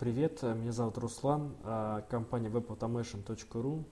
Привет, 0.00 0.42
меня 0.42 0.72
зовут 0.72 0.96
Руслан, 0.96 1.54
а, 1.62 2.00
компания 2.08 2.48
webautomation.ru. 2.48 3.84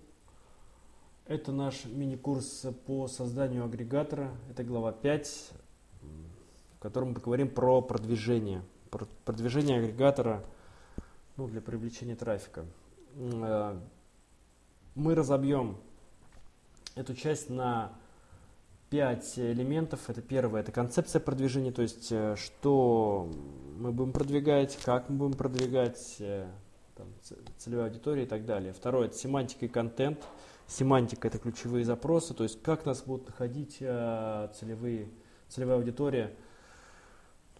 Это 1.26 1.52
наш 1.52 1.84
мини-курс 1.84 2.64
по 2.86 3.08
созданию 3.08 3.66
агрегатора. 3.66 4.30
Это 4.48 4.64
глава 4.64 4.90
5, 4.92 5.50
в 6.76 6.78
котором 6.78 7.08
мы 7.08 7.14
поговорим 7.16 7.50
про 7.50 7.82
продвижение. 7.82 8.62
Про 8.90 9.06
продвижение 9.26 9.80
агрегатора 9.80 10.42
ну, 11.36 11.46
для 11.46 11.60
привлечения 11.60 12.16
трафика. 12.16 12.64
А, 13.14 13.78
мы 14.94 15.14
разобьем 15.14 15.76
эту 16.94 17.14
часть 17.14 17.50
на 17.50 17.92
пять 18.90 19.38
элементов. 19.38 20.08
Это 20.08 20.22
первое, 20.22 20.60
это 20.60 20.72
концепция 20.72 21.20
продвижения, 21.20 21.72
то 21.72 21.82
есть 21.82 22.08
э, 22.10 22.36
что 22.36 23.30
мы 23.78 23.92
будем 23.92 24.12
продвигать, 24.12 24.78
как 24.84 25.08
мы 25.08 25.16
будем 25.16 25.34
продвигать, 25.34 26.16
э, 26.20 26.46
там, 26.96 27.06
целевая 27.58 27.86
аудитория 27.86 28.24
и 28.24 28.26
так 28.26 28.44
далее. 28.44 28.72
Второе, 28.72 29.06
это 29.06 29.16
семантика 29.16 29.66
и 29.66 29.68
контент. 29.68 30.18
Семантика– 30.66 31.28
это 31.28 31.38
ключевые 31.38 31.84
запросы, 31.84 32.34
то 32.34 32.42
есть 32.42 32.60
как 32.62 32.84
нас 32.84 33.02
будут 33.02 33.26
находить 33.28 33.78
э, 33.80 34.48
целевые, 34.58 35.08
целевая 35.48 35.78
аудитория 35.78 36.34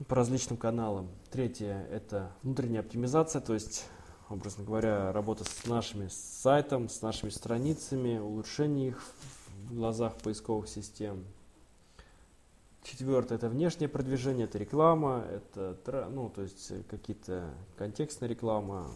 по 0.06 0.14
различным 0.14 0.58
каналам. 0.58 1.08
Третье– 1.30 1.86
это 1.90 2.30
внутренняя 2.42 2.80
оптимизация, 2.80 3.40
то 3.40 3.54
есть, 3.54 3.86
образно 4.28 4.64
говоря, 4.64 5.10
работа 5.12 5.44
с 5.44 5.66
нашими 5.66 6.08
сайтом, 6.08 6.90
с 6.90 7.00
нашими 7.00 7.30
страницами, 7.30 8.18
улучшение 8.18 8.88
их 8.88 9.02
в 9.68 9.74
глазах 9.74 10.16
поисковых 10.16 10.68
систем. 10.68 11.24
Четвертое– 12.82 13.34
это 13.36 13.48
внешнее 13.48 13.88
продвижение, 13.88 14.46
это 14.46 14.56
реклама, 14.56 15.24
это 15.30 16.08
ну, 16.10 16.30
то 16.30 16.42
есть 16.42 16.72
какие-то 16.88 17.50
контекстная 17.76 18.28
реклама, 18.30 18.90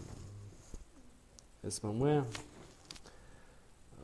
SMM, 1.68 2.24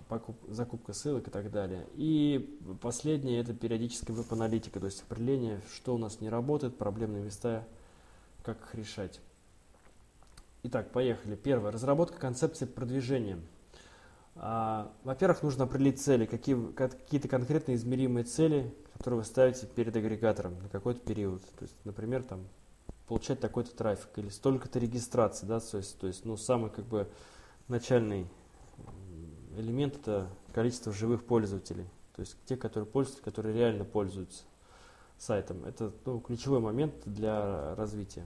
покуп, 0.09 0.37
закупка 0.49 0.93
ссылок 0.93 1.29
и 1.29 1.31
так 1.31 1.51
далее. 1.51 1.87
И 1.95 2.59
последнее– 2.83 3.41
это 3.41 3.55
периодическая 3.55 4.15
веб-аналитика, 4.15 4.79
то 4.79 4.87
есть 4.87 5.03
определение, 5.03 5.63
что 5.73 5.95
у 5.95 5.99
нас 5.99 6.21
не 6.21 6.29
работает, 6.29 6.77
проблемные 6.77 7.25
места, 7.25 7.65
как 8.43 8.61
их 8.61 8.75
решать. 8.75 9.21
Итак, 10.65 10.91
поехали. 10.91 11.35
Первое. 11.37 11.71
Разработка 11.71 12.19
концепции 12.19 12.67
продвижения– 12.67 13.39
во-первых, 15.05 15.43
нужно 15.43 15.65
определить 15.65 16.01
цели, 16.01 16.27
какие, 16.27 16.73
какие-то 16.73 17.29
конкретные 17.29 17.77
измеримые 17.77 18.25
цели, 18.25 18.73
которые 18.93 19.19
вы 19.19 19.25
ставите 19.25 19.67
перед 19.67 19.95
агрегатором 19.97 20.59
на 20.61 20.69
какой-то 20.69 21.01
период. 21.01 21.43
То 21.59 21.63
есть, 21.63 21.75
например, 21.85 22.23
там, 22.23 22.47
получать 23.09 23.41
такой-то 23.41 23.75
трафик 23.75 24.11
или 24.17 24.29
столько-то 24.29 24.79
регистраций, 24.79 25.49
да, 25.49 25.61
то 25.61 25.79
есть, 25.79 25.99
то 25.99 26.07
есть, 26.07 26.25
ну, 26.25 26.37
самый 26.37 26.71
как 26.71 26.85
бы 26.85 27.09
начальный 27.67 28.29
элемент 29.57 29.97
это 29.97 30.29
количество 30.53 30.93
живых 30.93 31.25
пользователей, 31.25 31.89
то 32.15 32.21
есть 32.21 32.37
те, 32.47 32.57
которые 32.57 32.89
пользуются, 32.89 33.25
которые 33.25 33.57
реально 33.57 33.85
пользуются 33.85 34.45
сайтом. 35.19 35.65
Это 35.65 35.93
ну, 36.05 36.21
ключевой 36.21 36.61
момент 36.61 36.95
для 37.05 37.75
развития. 37.75 38.25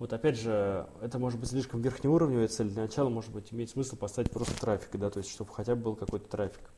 Вот 0.00 0.14
опять 0.14 0.38
же, 0.38 0.88
это 1.02 1.18
может 1.18 1.38
быть 1.38 1.50
слишком 1.50 1.82
верхнеуровневая 1.82 2.48
цель. 2.48 2.70
Для 2.70 2.84
начала, 2.84 3.10
может 3.10 3.30
быть, 3.32 3.52
иметь 3.52 3.68
смысл 3.68 3.96
поставить 3.96 4.30
просто 4.30 4.58
трафик, 4.58 4.98
да, 4.98 5.10
то 5.10 5.18
есть, 5.18 5.30
чтобы 5.30 5.52
хотя 5.52 5.76
бы 5.76 5.82
был 5.82 5.94
какой-то 5.94 6.26
трафик. 6.26 6.70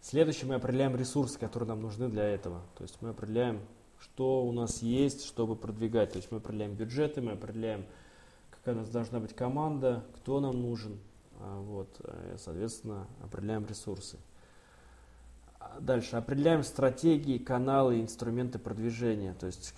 Следующее, 0.00 0.46
мы 0.46 0.54
определяем 0.54 0.94
ресурсы, 0.94 1.36
которые 1.40 1.68
нам 1.68 1.82
нужны 1.82 2.08
для 2.08 2.22
этого. 2.22 2.62
То 2.76 2.84
есть 2.84 3.02
мы 3.02 3.08
определяем, 3.08 3.60
что 3.98 4.44
у 4.44 4.52
нас 4.52 4.80
есть, 4.80 5.24
чтобы 5.24 5.56
продвигать. 5.56 6.12
То 6.12 6.18
есть 6.18 6.30
мы 6.30 6.38
определяем 6.38 6.74
бюджеты, 6.76 7.20
мы 7.20 7.32
определяем, 7.32 7.84
какая 8.52 8.76
у 8.76 8.78
нас 8.78 8.88
должна 8.88 9.18
быть 9.18 9.34
команда, 9.34 10.04
кто 10.18 10.38
нам 10.38 10.62
нужен. 10.62 11.00
А, 11.40 11.60
вот, 11.62 11.88
э, 12.04 12.36
соответственно, 12.38 13.08
определяем 13.24 13.66
ресурсы. 13.66 14.18
Дальше 15.80 16.16
определяем 16.16 16.62
стратегии, 16.62 17.38
каналы, 17.38 18.00
инструменты 18.00 18.58
продвижения. 18.58 19.34
То 19.34 19.46
есть, 19.46 19.74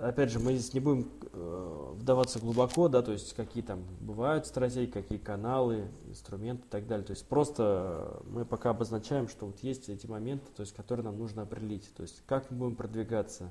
опять 0.00 0.30
же, 0.30 0.38
мы 0.38 0.54
здесь 0.54 0.74
не 0.74 0.80
будем 0.80 1.10
э, 1.32 1.92
вдаваться 1.94 2.38
глубоко, 2.38 2.88
да, 2.88 3.02
то 3.02 3.12
есть 3.12 3.34
какие 3.34 3.62
там 3.62 3.84
бывают 4.00 4.46
стратегии, 4.46 4.90
какие 4.90 5.18
каналы, 5.18 5.88
инструменты 6.08 6.64
и 6.66 6.70
так 6.70 6.86
далее. 6.86 7.04
То 7.04 7.12
есть 7.12 7.26
просто 7.26 8.22
мы 8.28 8.44
пока 8.44 8.70
обозначаем, 8.70 9.28
что 9.28 9.46
вот 9.46 9.58
есть 9.60 9.88
эти 9.88 10.06
моменты, 10.06 10.46
то 10.54 10.60
есть 10.60 10.74
которые 10.74 11.04
нам 11.04 11.18
нужно 11.18 11.42
определить. 11.42 11.92
То 11.94 12.02
есть 12.02 12.22
как 12.26 12.50
мы 12.50 12.58
будем 12.58 12.76
продвигаться. 12.76 13.50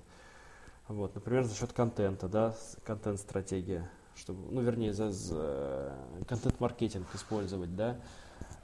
Вот, 0.87 1.15
например, 1.15 1.43
за 1.43 1.55
счет 1.55 1.71
контента, 1.71 2.27
да, 2.27 2.55
контент-стратегия, 2.83 3.89
чтобы, 4.15 4.51
ну, 4.51 4.61
вернее, 4.61 4.93
за, 4.93 5.11
за 5.11 5.93
контент-маркетинг 6.27 7.07
использовать, 7.13 7.73
да, 7.75 7.97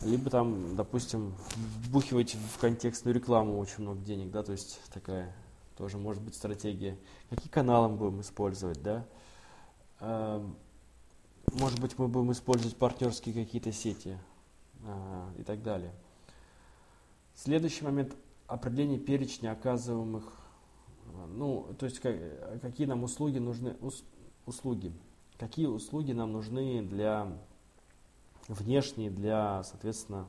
либо 0.01 0.29
там, 0.29 0.75
допустим, 0.75 1.33
вбухивать 1.85 2.35
в 2.35 2.59
контекстную 2.59 3.15
рекламу 3.15 3.59
очень 3.59 3.83
много 3.83 4.01
денег, 4.01 4.31
да, 4.31 4.43
то 4.43 4.51
есть 4.51 4.79
такая 4.93 5.35
тоже 5.77 5.97
может 5.97 6.21
быть 6.21 6.35
стратегия. 6.35 6.97
Какие 7.29 7.49
каналы 7.49 7.89
мы 7.89 7.97
будем 7.97 8.21
использовать, 8.21 8.81
да? 8.81 9.05
Эм, 9.99 10.55
может 11.53 11.79
быть, 11.79 11.97
мы 11.97 12.07
будем 12.07 12.31
использовать 12.31 12.75
партнерские 12.75 13.33
какие-то 13.33 13.71
сети 13.71 14.17
а, 14.85 15.29
и 15.37 15.43
так 15.43 15.63
далее. 15.63 15.93
Следующий 17.35 17.85
момент– 17.85 18.15
определение 18.49 18.99
перечня 18.99 19.51
оказываемых, 19.51 20.23
ну, 21.29 21.73
то 21.77 21.85
есть 21.85 21.99
какие 21.99 22.87
нам 22.87 23.03
услуги 23.03 23.37
нужны, 23.37 23.75
услуги, 24.45 24.91
какие 25.37 25.67
услуги 25.67 26.11
нам 26.11 26.33
нужны 26.33 26.81
для 26.81 27.31
внешние 28.49 29.09
для, 29.09 29.63
соответственно, 29.63 30.27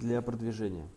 для 0.00 0.22
продвижения. 0.22 0.88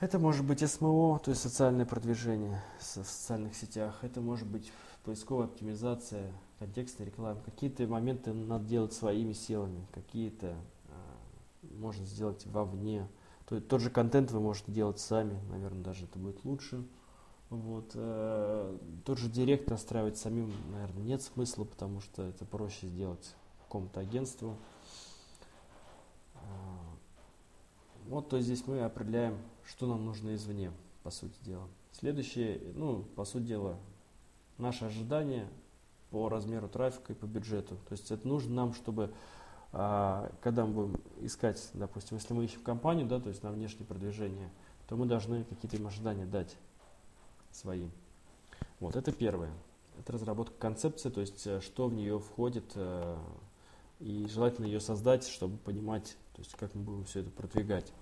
Это 0.00 0.18
может 0.18 0.44
быть 0.44 0.68
СМО, 0.68 1.20
то 1.20 1.30
есть 1.30 1.42
социальное 1.42 1.86
продвижение 1.86 2.60
в 2.80 2.82
социальных 2.82 3.54
сетях. 3.54 3.98
Это 4.02 4.20
может 4.20 4.48
быть 4.48 4.72
поисковая 5.04 5.46
оптимизация, 5.46 6.32
контекстная 6.58 7.06
реклама. 7.06 7.40
Какие-то 7.44 7.86
моменты 7.86 8.32
надо 8.32 8.64
делать 8.64 8.92
своими 8.94 9.32
силами, 9.32 9.86
какие-то 9.92 10.48
э, 10.48 11.74
можно 11.78 12.04
сделать 12.04 12.44
вовне. 12.46 13.06
То, 13.46 13.60
тот 13.60 13.80
же 13.80 13.90
контент 13.90 14.32
вы 14.32 14.40
можете 14.40 14.72
делать 14.72 14.98
сами, 14.98 15.38
наверное, 15.50 15.84
даже 15.84 16.06
это 16.06 16.18
будет 16.18 16.44
лучше. 16.44 16.84
Вот, 17.52 17.90
э, 17.92 18.78
тот 19.04 19.18
же 19.18 19.28
директ 19.28 19.68
настраивать 19.68 20.16
самим, 20.16 20.50
наверное, 20.70 21.02
нет 21.02 21.20
смысла, 21.20 21.64
потому 21.64 22.00
что 22.00 22.22
это 22.22 22.46
проще 22.46 22.86
сделать 22.86 23.34
какому-то 23.64 24.00
агентству. 24.00 24.56
Э, 26.34 26.38
вот, 28.08 28.30
то 28.30 28.36
есть 28.36 28.46
здесь 28.46 28.66
мы 28.66 28.80
определяем, 28.80 29.36
что 29.66 29.86
нам 29.86 30.02
нужно 30.06 30.34
извне, 30.34 30.72
по 31.02 31.10
сути 31.10 31.34
дела. 31.42 31.68
Следующее, 31.90 32.58
ну, 32.74 33.02
по 33.16 33.26
сути 33.26 33.42
дела, 33.42 33.76
наше 34.56 34.86
ожидание 34.86 35.46
по 36.10 36.30
размеру 36.30 36.70
трафика 36.70 37.12
и 37.12 37.16
по 37.16 37.26
бюджету. 37.26 37.76
То 37.86 37.92
есть 37.92 38.10
это 38.10 38.26
нужно 38.26 38.54
нам, 38.54 38.72
чтобы 38.72 39.12
а, 39.72 40.32
когда 40.40 40.64
мы 40.64 40.72
будем 40.72 41.00
искать, 41.20 41.68
допустим, 41.74 42.16
если 42.16 42.32
мы 42.32 42.46
ищем 42.46 42.62
компанию, 42.62 43.06
да, 43.06 43.20
то 43.20 43.28
есть 43.28 43.42
на 43.42 43.52
внешнее 43.52 43.84
продвижение, 43.84 44.50
то 44.88 44.96
мы 44.96 45.04
должны 45.04 45.44
какие-то 45.44 45.76
им 45.76 45.86
ожидания 45.86 46.24
дать 46.24 46.56
свои. 47.52 47.88
Вот, 48.80 48.96
это 48.96 49.12
первое. 49.12 49.52
Это 49.98 50.12
разработка 50.12 50.54
концепции, 50.58 51.10
то 51.10 51.20
есть 51.20 51.46
э, 51.46 51.60
что 51.60 51.86
в 51.86 51.94
нее 51.94 52.18
входит, 52.18 52.72
э, 52.74 53.16
и 54.00 54.26
желательно 54.26 54.66
ее 54.66 54.80
создать, 54.80 55.26
чтобы 55.26 55.56
понимать, 55.58 56.16
то 56.34 56.40
есть 56.40 56.54
как 56.56 56.74
мы 56.74 56.82
будем 56.82 57.04
все 57.04 57.20
это 57.20 57.30
продвигать. 57.30 57.92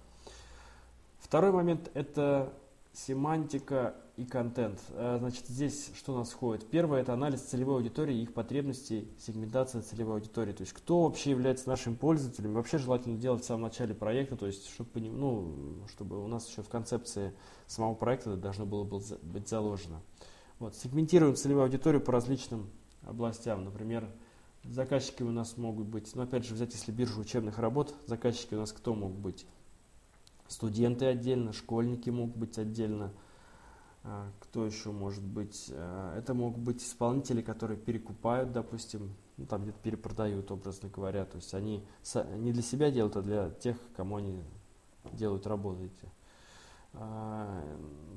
Второй 1.18 1.52
момент– 1.52 1.90
это 1.94 2.52
семантика 2.92 3.94
и 4.16 4.24
контент. 4.24 4.80
Э, 4.90 5.16
значит, 5.18 5.46
здесь 5.46 5.90
что 5.94 6.14
у 6.14 6.18
нас 6.18 6.30
входит? 6.30 6.68
Первое– 6.68 7.00
это 7.02 7.12
анализ 7.12 7.40
целевой 7.40 7.76
аудитории, 7.76 8.20
их 8.20 8.34
потребностей, 8.34 9.08
сегментация 9.18 9.82
целевой 9.82 10.16
аудитории. 10.16 10.52
То 10.52 10.62
есть, 10.62 10.72
кто 10.72 11.04
вообще 11.04 11.30
является 11.30 11.68
нашим 11.68 11.96
пользователем. 11.96 12.54
Вообще 12.54 12.78
желательно 12.78 13.18
делать 13.18 13.42
в 13.42 13.46
самом 13.46 13.62
начале 13.62 13.94
проекта, 13.94 14.36
то 14.36 14.46
есть, 14.46 14.68
чтобы, 14.68 15.00
ну, 15.00 15.84
чтобы 15.88 16.22
у 16.22 16.26
нас 16.26 16.48
еще 16.48 16.62
в 16.62 16.68
концепции 16.68 17.32
самого 17.66 17.94
проекта 17.94 18.36
должно 18.36 18.66
было 18.66 18.84
быть 18.84 19.48
заложено. 19.48 20.00
Вот, 20.58 20.74
сегментируем 20.74 21.36
целевую 21.36 21.64
аудиторию 21.64 22.02
по 22.02 22.12
различным 22.12 22.68
областям. 23.02 23.64
Например, 23.64 24.06
заказчики 24.64 25.22
у 25.22 25.30
нас 25.30 25.56
могут 25.56 25.86
быть, 25.86 26.14
ну, 26.14 26.22
опять 26.22 26.44
же, 26.44 26.54
взять, 26.54 26.74
если 26.74 26.92
биржу 26.92 27.20
учебных 27.20 27.58
работ, 27.58 27.94
заказчики 28.06 28.54
у 28.54 28.58
нас 28.58 28.72
кто 28.72 28.94
могут 28.94 29.18
быть? 29.18 29.46
Студенты 30.50 31.04
отдельно, 31.04 31.52
школьники 31.52 32.10
могут 32.10 32.36
быть 32.36 32.58
отдельно, 32.58 33.12
а, 34.02 34.32
кто 34.40 34.66
еще 34.66 34.90
может 34.90 35.22
быть? 35.22 35.70
А, 35.72 36.18
это 36.18 36.34
могут 36.34 36.60
быть 36.60 36.82
исполнители, 36.82 37.40
которые 37.40 37.78
перекупают, 37.78 38.50
допустим, 38.50 39.14
ну, 39.36 39.46
там 39.46 39.62
где-то 39.62 39.78
перепродают, 39.78 40.50
образно 40.50 40.88
говоря. 40.88 41.24
То 41.24 41.36
есть 41.36 41.54
они 41.54 41.86
не 42.36 42.50
для 42.50 42.62
себя 42.62 42.90
делают, 42.90 43.14
а 43.14 43.22
для 43.22 43.50
тех, 43.50 43.76
кому 43.96 44.16
они 44.16 44.42
делают 45.12 45.46
работу 45.46 45.84
эти. 45.84 46.10
А, 46.94 47.62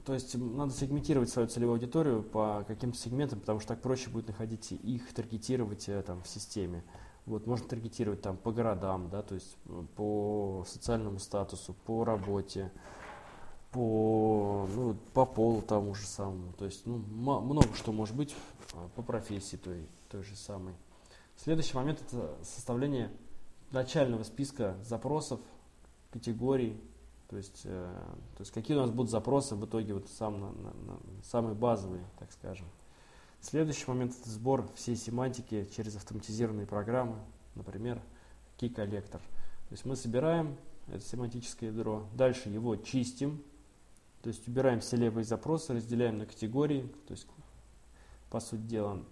то 0.04 0.16
есть 0.16 0.36
надо 0.36 0.74
сегментировать 0.74 1.30
свою 1.30 1.48
целевую 1.48 1.76
аудиторию 1.76 2.24
по 2.24 2.66
каким-то 2.68 2.98
сегментам, 2.98 3.42
потому 3.42 3.60
что 3.60 3.76
так 3.76 3.84
проще 3.84 4.10
будет 4.10 4.30
находить 4.30 4.72
их, 4.72 5.14
таргетировать 5.14 5.88
э, 5.88 6.02
там 6.02 6.24
в 6.24 6.28
системе. 6.28 6.84
Вот, 7.26 7.48
можно 7.48 7.68
таргетировать 7.68 8.22
там 8.22 8.36
по 8.36 8.52
городам, 8.52 9.10
да, 9.10 9.22
то 9.22 9.36
есть 9.36 9.56
э, 9.68 9.84
по 9.96 10.66
социальному 10.68 11.20
статусу, 11.20 11.74
по 11.86 12.04
работе, 12.04 12.72
по, 13.72 14.68
ну, 14.76 14.96
по 15.14 15.26
полу 15.26 15.62
тому 15.62 15.96
же 15.96 16.06
самому. 16.06 16.52
То 16.54 16.66
есть 16.66 16.86
ну, 16.86 16.98
много 16.98 17.74
что 17.76 17.92
может 17.92 18.16
быть 18.16 18.36
а, 18.74 18.90
по 18.96 19.02
профессии 19.02 19.56
той, 19.56 19.88
той 20.10 20.24
же 20.24 20.36
самой. 20.36 20.74
Следующий 21.38 21.76
момент 21.76 22.02
это 22.02 22.36
составление 22.44 23.10
начального 23.72 24.24
списка 24.24 24.76
запросов, 24.84 25.40
категорий, 26.12 26.80
то 27.30 27.38
есть, 27.38 27.62
э, 27.66 27.92
то 28.38 28.42
есть 28.42 28.52
какие 28.52 28.78
у 28.78 28.82
нас 28.82 28.92
будут 28.92 29.10
запросы 29.10 29.56
в 29.56 29.66
итоге 29.66 29.96
вот 29.96 30.08
сам, 30.10 30.40
на, 30.40 30.52
на, 30.52 30.72
на, 30.72 31.00
самые 31.24 31.56
базовые, 31.56 32.04
так 32.20 32.32
скажем. 32.32 32.68
Следующий 33.44 33.84
момент 33.88 34.16
это 34.18 34.30
сбор 34.30 34.66
всей 34.74 34.96
семантики 34.96 35.68
через 35.76 35.98
автоматизированные 35.98 36.66
программы, 36.66 37.18
например, 37.56 38.02
Key 38.58 38.74
Collector. 38.74 39.20
То 39.20 39.72
есть 39.72 39.84
мы 39.84 39.98
собираем 39.98 40.56
это 40.88 41.02
семантическое 41.02 41.70
ядро, 41.70 42.08
дальше 42.16 42.48
его 42.48 42.78
чистим, 42.78 43.44
то 44.22 44.30
есть 44.30 44.48
убираем 44.48 44.80
все 44.80 44.96
левые 44.96 45.26
запросы, 45.26 45.74
разделяем 45.74 46.20
на 46.20 46.26
категории, 46.26 46.84
то 47.06 47.12
есть 47.12 47.28
по 48.30 48.40
сути 48.40 48.62
дела, 48.62 49.04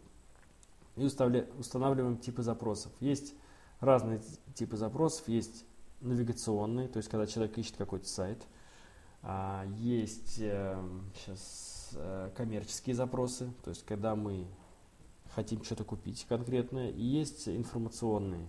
и 0.95 1.03
устанавливаем 1.03 2.17
типы 2.17 2.41
запросов. 2.41 2.93
Есть 3.01 3.33
разные 3.81 4.21
типы 4.55 4.77
запросов, 4.77 5.27
есть 5.27 5.65
навигационные, 5.99 6.87
то 6.87 6.97
есть 6.97 7.09
когда 7.09 7.27
человек 7.27 7.57
ищет 7.57 7.75
какой-то 7.75 8.07
сайт, 8.07 8.41
а, 9.23 9.65
есть 9.75 10.35
сейчас 10.35 10.39
э, 10.39 11.33
э, 11.33 11.80
коммерческие 12.35 12.95
запросы, 12.95 13.51
то 13.63 13.69
есть 13.69 13.85
когда 13.85 14.15
мы 14.15 14.45
хотим 15.35 15.63
что-то 15.63 15.83
купить 15.83 16.25
конкретное, 16.27 16.89
и 16.89 17.01
есть 17.01 17.47
информационные 17.47 18.47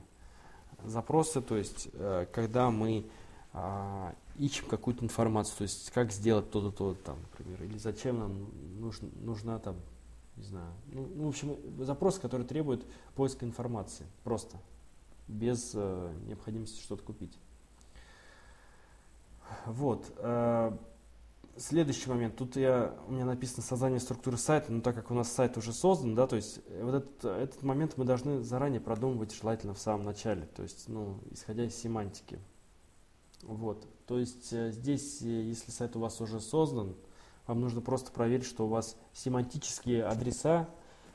запросы, 0.85 1.41
то 1.41 1.57
есть 1.57 1.89
э, 1.93 2.27
когда 2.33 2.71
мы 2.71 3.07
а, 3.53 4.15
ищем 4.39 4.67
какую-то 4.67 5.05
информацию, 5.05 5.59
то 5.59 5.63
есть 5.63 5.91
как 5.91 6.11
сделать 6.11 6.51
то-то, 6.51 6.71
то-то 6.71 7.03
там, 7.03 7.19
например, 7.31 7.63
или 7.63 7.79
зачем 7.79 8.19
нам 8.19 8.81
нужна, 8.81 9.09
нужна 9.21 9.59
там, 9.59 9.77
не 10.37 10.45
знаю, 10.45 10.73
ну, 10.87 11.07
ну, 11.15 11.27
в 11.27 11.29
общем, 11.29 11.57
запрос, 11.85 12.19
который 12.19 12.47
требует 12.47 12.85
поиска 13.15 13.45
информации, 13.45 14.07
просто, 14.25 14.57
без 15.29 15.73
э, 15.75 16.13
необходимости 16.27 16.81
что-то 16.81 17.03
купить. 17.05 17.37
Вот. 19.67 20.11
Следующий 21.57 22.09
момент. 22.09 22.37
Тут 22.37 22.57
я, 22.57 22.95
у 23.07 23.13
меня 23.13 23.27
написано 23.27 23.63
создание 23.63 24.01
структуры 24.01 24.39
сайта, 24.39 24.73
но 24.73 24.81
так 24.81 24.95
как 24.95 25.11
у 25.11 25.15
нас 25.15 25.31
сайт 25.31 25.59
уже 25.59 25.73
создан, 25.75 26.15
да, 26.15 26.27
то 26.27 26.37
есть 26.37 26.61
вот 26.81 26.95
этот, 26.95 27.25
этот 27.25 27.63
момент 27.63 27.99
мы 27.99 28.07
должны 28.07 28.43
заранее 28.43 28.81
продумывать 28.81 29.35
желательно 29.35 29.75
в 29.75 29.79
самом 29.79 30.05
начале, 30.05 30.47
то 30.47 30.63
есть, 30.63 30.89
ну, 30.89 31.21
исходя 31.31 31.65
из 31.65 31.77
семантики. 31.77 32.39
Вот. 33.43 33.87
То 34.07 34.19
есть 34.19 34.53
э, 34.53 34.71
здесь, 34.71 35.21
э, 35.23 35.27
если 35.27 35.71
сайт 35.71 35.95
у 35.97 36.01
вас 36.01 36.21
уже 36.21 36.41
создан, 36.41 36.97
вам 37.47 37.61
нужно 37.61 37.81
просто 37.81 38.13
проверить, 38.13 38.47
что 38.47 38.67
у 38.67 38.69
вас 38.69 38.97
семантические 39.13 40.05
адреса 40.05 40.69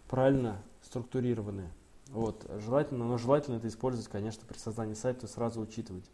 правильно 0.07 0.61
структурированы. 0.83 1.71
Вот. 2.09 2.45
Желательно, 2.59 3.05
но 3.05 3.17
желательно 3.17 3.55
это 3.55 3.67
использовать, 3.67 4.09
конечно, 4.09 4.43
при 4.47 4.57
создании 4.57 4.93
сайта 4.93 5.27
сразу 5.27 5.61
учитывать. 5.61 6.05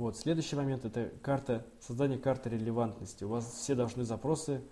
Вот. 0.00 0.16
Следующий 0.16 0.56
момент 0.56 0.86
это 0.86 1.12
карта, 1.20 1.66
создание 1.78 2.18
карты 2.18 2.48
релевантности. 2.48 3.24
У 3.24 3.28
вас 3.28 3.44
все 3.52 3.74
должны 3.74 4.02
запросы 4.02 4.62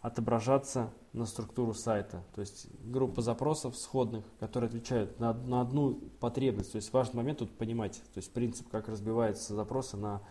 отображаться 0.00 0.90
на 1.12 1.26
структуру 1.26 1.74
сайта. 1.74 2.24
То 2.34 2.40
есть 2.40 2.68
группа 2.86 3.20
запросов 3.20 3.76
сходных, 3.76 4.24
которые 4.40 4.68
отвечают 4.68 5.20
на, 5.20 5.34
на 5.34 5.60
одну 5.60 5.96
потребность. 6.20 6.72
То 6.72 6.76
есть 6.76 6.90
важный 6.94 7.18
момент 7.18 7.40
тут 7.40 7.50
понимать, 7.58 8.00
то 8.14 8.16
есть 8.16 8.32
принцип, 8.32 8.70
как 8.70 8.88
разбиваются 8.88 9.54
запросы 9.54 9.98
на, 9.98 10.22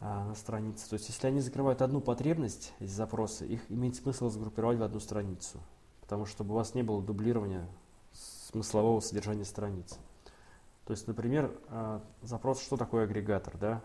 а, 0.00 0.26
на 0.26 0.34
странице. 0.34 0.86
То 0.90 0.96
есть 0.96 1.08
если 1.08 1.26
они 1.26 1.40
закрывают 1.40 1.80
одну 1.80 2.02
потребность, 2.02 2.74
эти 2.78 2.90
запросы, 2.90 3.46
их 3.46 3.62
имеет 3.70 3.96
смысл 3.96 4.28
сгруппировать 4.28 4.76
в 4.76 4.82
одну 4.82 5.00
страницу. 5.00 5.60
Потому 6.02 6.26
что 6.26 6.34
чтобы 6.34 6.52
у 6.52 6.56
вас 6.56 6.74
не 6.74 6.82
было 6.82 7.02
дублирования 7.02 7.66
смыслового 8.12 9.00
содержания 9.00 9.46
страницы. 9.46 9.96
То 10.86 10.92
есть, 10.92 11.08
например, 11.08 11.52
а, 11.68 12.00
запрос, 12.22 12.62
что 12.62 12.76
такое 12.76 13.04
агрегатор, 13.04 13.58
да? 13.58 13.82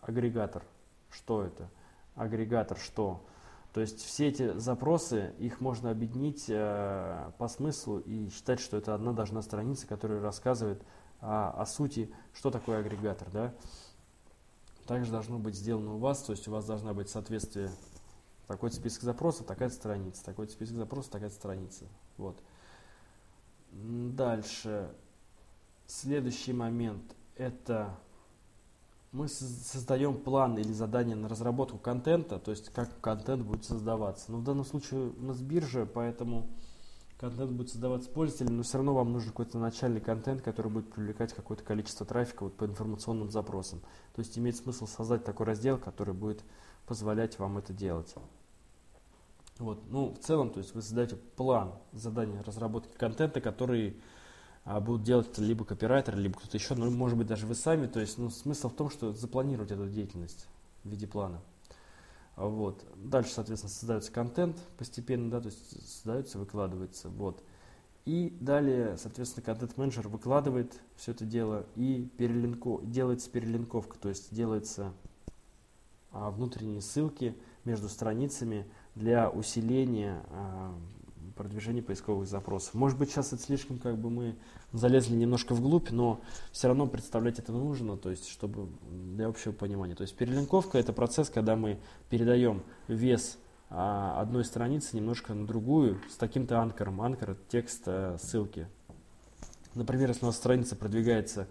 Агрегатор, 0.00 0.62
что 1.10 1.42
это? 1.42 1.70
Агрегатор, 2.14 2.78
что? 2.78 3.24
То 3.72 3.80
есть 3.80 4.00
все 4.00 4.28
эти 4.28 4.58
запросы, 4.58 5.34
их 5.38 5.60
можно 5.60 5.90
объединить 5.90 6.46
э, 6.48 7.30
по 7.38 7.48
смыслу 7.48 7.98
и 8.00 8.28
считать, 8.30 8.60
что 8.60 8.76
это 8.76 8.94
одна 8.94 9.12
должна 9.12 9.42
страница, 9.42 9.86
которая 9.86 10.20
рассказывает 10.20 10.82
о, 11.20 11.50
о 11.50 11.66
сути, 11.66 12.12
что 12.32 12.50
такое 12.50 12.80
агрегатор. 12.80 13.28
Да? 13.30 13.54
Также 14.86 15.10
должно 15.10 15.38
быть 15.38 15.54
сделано 15.54 15.94
у 15.94 15.98
вас, 15.98 16.22
то 16.22 16.32
есть 16.32 16.48
у 16.48 16.50
вас 16.50 16.64
должна 16.66 16.94
быть 16.94 17.08
соответствие 17.08 17.70
такой 18.46 18.70
список 18.70 19.02
запросов, 19.02 19.46
такая 19.46 19.68
страница, 19.68 20.24
такой 20.24 20.48
список 20.48 20.76
запросов, 20.76 21.12
такая 21.12 21.30
страница. 21.30 21.84
Вот. 22.16 22.36
Дальше. 23.70 24.90
Следующий 25.90 26.52
момент– 26.52 27.16
это 27.36 27.98
мы 29.10 29.26
создаем 29.26 30.18
план 30.18 30.58
или 30.58 30.70
задание 30.70 31.16
на 31.16 31.30
разработку 31.30 31.78
контента, 31.78 32.38
то 32.38 32.50
есть 32.50 32.68
как 32.68 33.00
контент 33.00 33.42
будет 33.42 33.64
создаваться. 33.64 34.30
Но 34.30 34.38
в 34.38 34.44
данном 34.44 34.66
случае 34.66 35.12
у 35.18 35.22
нас 35.22 35.40
биржа, 35.40 35.86
поэтому 35.86 36.46
контент 37.18 37.52
будет 37.52 37.70
создаваться 37.70 38.10
пользователем, 38.10 38.58
но 38.58 38.64
все 38.64 38.76
равно 38.76 38.92
вам 38.92 39.14
нужен 39.14 39.30
какой-то 39.30 39.58
начальный 39.58 40.02
контент, 40.02 40.42
который 40.42 40.70
будет 40.70 40.92
привлекать 40.92 41.32
какое-то 41.32 41.64
количество 41.64 42.04
трафика 42.04 42.44
вот 42.44 42.54
по 42.54 42.66
информационным 42.66 43.30
запросам. 43.30 43.80
То 44.14 44.18
есть 44.18 44.38
имеет 44.38 44.56
смысл 44.56 44.86
создать 44.86 45.24
такой 45.24 45.46
раздел, 45.46 45.78
который 45.78 46.12
будет 46.12 46.44
позволять 46.86 47.38
вам 47.38 47.56
это 47.56 47.72
делать. 47.72 48.14
Вот. 49.58 49.80
Ну, 49.88 50.12
в 50.12 50.18
целом, 50.18 50.50
то 50.50 50.58
есть 50.58 50.74
вы 50.74 50.82
создаете 50.82 51.16
план 51.16 51.72
задания 51.92 52.42
разработки 52.42 52.94
контента, 52.94 53.40
который 53.40 53.98
будут 54.80 55.02
делать 55.02 55.38
либо 55.38 55.64
копирайтер, 55.64 56.16
либо 56.16 56.38
кто-то 56.38 56.56
еще, 56.56 56.74
ну, 56.74 56.90
может 56.90 57.16
быть, 57.16 57.26
даже 57.26 57.46
вы 57.46 57.54
сами. 57.54 57.86
То 57.86 58.00
есть, 58.00 58.18
ну, 58.18 58.28
смысл 58.28 58.68
в 58.68 58.74
том, 58.74 58.90
что 58.90 59.12
запланировать 59.12 59.70
эту 59.70 59.88
деятельность 59.88 60.46
в 60.84 60.90
виде 60.90 61.06
плана. 61.06 61.40
Вот. 62.36 62.84
Дальше, 62.96 63.32
соответственно, 63.32 63.72
создается 63.72 64.12
контент 64.12 64.56
постепенно, 64.76 65.30
да, 65.30 65.40
то 65.40 65.46
есть 65.46 65.88
создается, 65.90 66.38
выкладывается. 66.38 67.08
Вот. 67.08 67.42
И 68.04 68.36
далее, 68.40 68.96
соответственно, 68.96 69.44
контент-менеджер 69.44 70.08
выкладывает 70.08 70.80
все 70.96 71.12
это 71.12 71.24
дело 71.24 71.66
и 71.76 72.08
перелинко, 72.16 72.80
делается 72.82 73.28
перелинковка, 73.28 73.98
то 73.98 74.08
есть 74.08 74.34
делается 74.34 74.92
а, 76.10 76.30
внутренние 76.30 76.80
ссылки 76.80 77.36
между 77.64 77.88
страницами 77.88 78.66
для 78.94 79.28
усиления 79.28 80.22
а, 80.30 80.74
продвижения 81.38 81.82
поисковых 81.82 82.28
запросов. 82.28 82.74
Может 82.74 82.98
быть, 82.98 83.10
сейчас 83.10 83.32
это 83.32 83.40
слишком 83.40 83.78
как 83.78 83.96
бы 83.96 84.10
мы 84.10 84.36
залезли 84.72 85.14
немножко 85.14 85.54
вглубь, 85.54 85.90
но 85.90 86.20
все 86.50 86.66
равно 86.66 86.86
представлять 86.86 87.38
это 87.38 87.52
нужно, 87.52 87.96
то 87.96 88.10
есть, 88.10 88.28
чтобы 88.28 88.68
для 88.90 89.28
общего 89.28 89.52
понимания. 89.52 89.94
То 89.94 90.02
есть 90.02 90.16
перелинковка 90.16 90.78
это 90.78 90.92
процесс, 90.92 91.30
когда 91.30 91.54
мы 91.54 91.78
передаем 92.10 92.62
вес 92.88 93.38
а, 93.70 94.20
одной 94.20 94.44
страницы 94.44 94.96
немножко 94.96 95.32
на 95.32 95.46
другую 95.46 96.00
с 96.10 96.16
таким-то 96.16 96.60
анкером. 96.60 97.00
Анкер 97.00 97.30
это 97.30 97.40
текст 97.48 97.84
а, 97.86 98.16
ссылки. 98.18 98.66
Например, 99.74 100.08
если 100.08 100.24
у 100.24 100.26
нас 100.26 100.36
страница 100.36 100.74
продвигается 100.74 101.46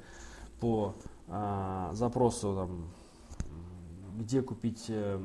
по 0.60 0.96
а, 1.30 1.92
запросу, 1.94 2.54
там, 2.56 2.92
где 4.18 4.42
купить 4.42 4.86
э, 4.90 5.22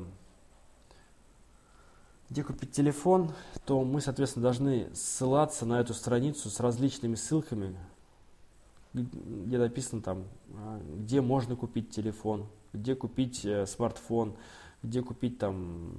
где 2.33 2.43
купить 2.43 2.71
телефон, 2.71 3.31
то 3.63 3.83
мы, 3.83 4.01
соответственно, 4.01 4.41
должны 4.41 4.89
ссылаться 4.95 5.67
на 5.67 5.79
эту 5.79 5.93
страницу 5.93 6.49
с 6.49 6.59
различными 6.59 7.13
ссылками, 7.13 7.75
где 8.91 9.59
написано 9.59 10.01
там, 10.01 10.23
а, 10.55 10.81
где 10.97 11.21
можно 11.21 11.55
купить 11.55 11.91
телефон, 11.91 12.47
где 12.73 12.95
купить 12.95 13.45
э, 13.45 13.67
смартфон, 13.67 14.35
где 14.81 15.03
купить 15.03 15.37
там 15.37 15.93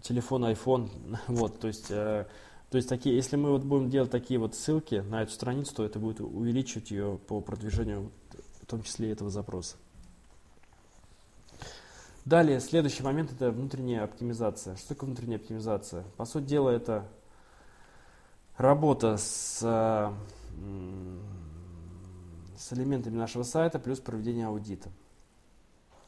телефон, 0.00 0.46
iPhone, 0.46 0.88
вот, 1.28 1.60
то 1.60 1.68
есть, 1.68 1.90
э, 1.90 2.26
то 2.70 2.76
есть 2.76 2.88
такие, 2.88 3.14
если 3.14 3.36
мы 3.36 3.50
вот 3.50 3.64
будем 3.64 3.90
делать 3.90 4.10
такие 4.10 4.40
вот 4.40 4.54
ссылки 4.54 5.04
на 5.06 5.22
эту 5.22 5.32
страницу, 5.32 5.74
то 5.74 5.84
это 5.84 5.98
будет 5.98 6.22
увеличивать 6.22 6.90
ее 6.90 7.20
по 7.28 7.42
продвижению, 7.42 8.10
в 8.62 8.66
том 8.66 8.82
числе 8.82 9.10
этого 9.10 9.28
запроса. 9.28 9.76
Далее, 12.24 12.60
следующий 12.60 13.02
момент– 13.02 13.32
это 13.34 13.50
внутренняя 13.50 14.04
оптимизация. 14.04 14.76
Что 14.76 14.90
такое 14.90 15.08
внутренняя 15.08 15.38
оптимизация? 15.38 16.04
По 16.16 16.24
сути 16.24 16.44
дела, 16.44 16.70
это 16.70 17.08
работа 18.56 19.16
с, 19.16 19.58
с 22.56 22.72
элементами 22.72 23.16
нашего 23.16 23.42
сайта 23.42 23.80
плюс 23.80 23.98
проведение 23.98 24.46
аудита. 24.46 24.90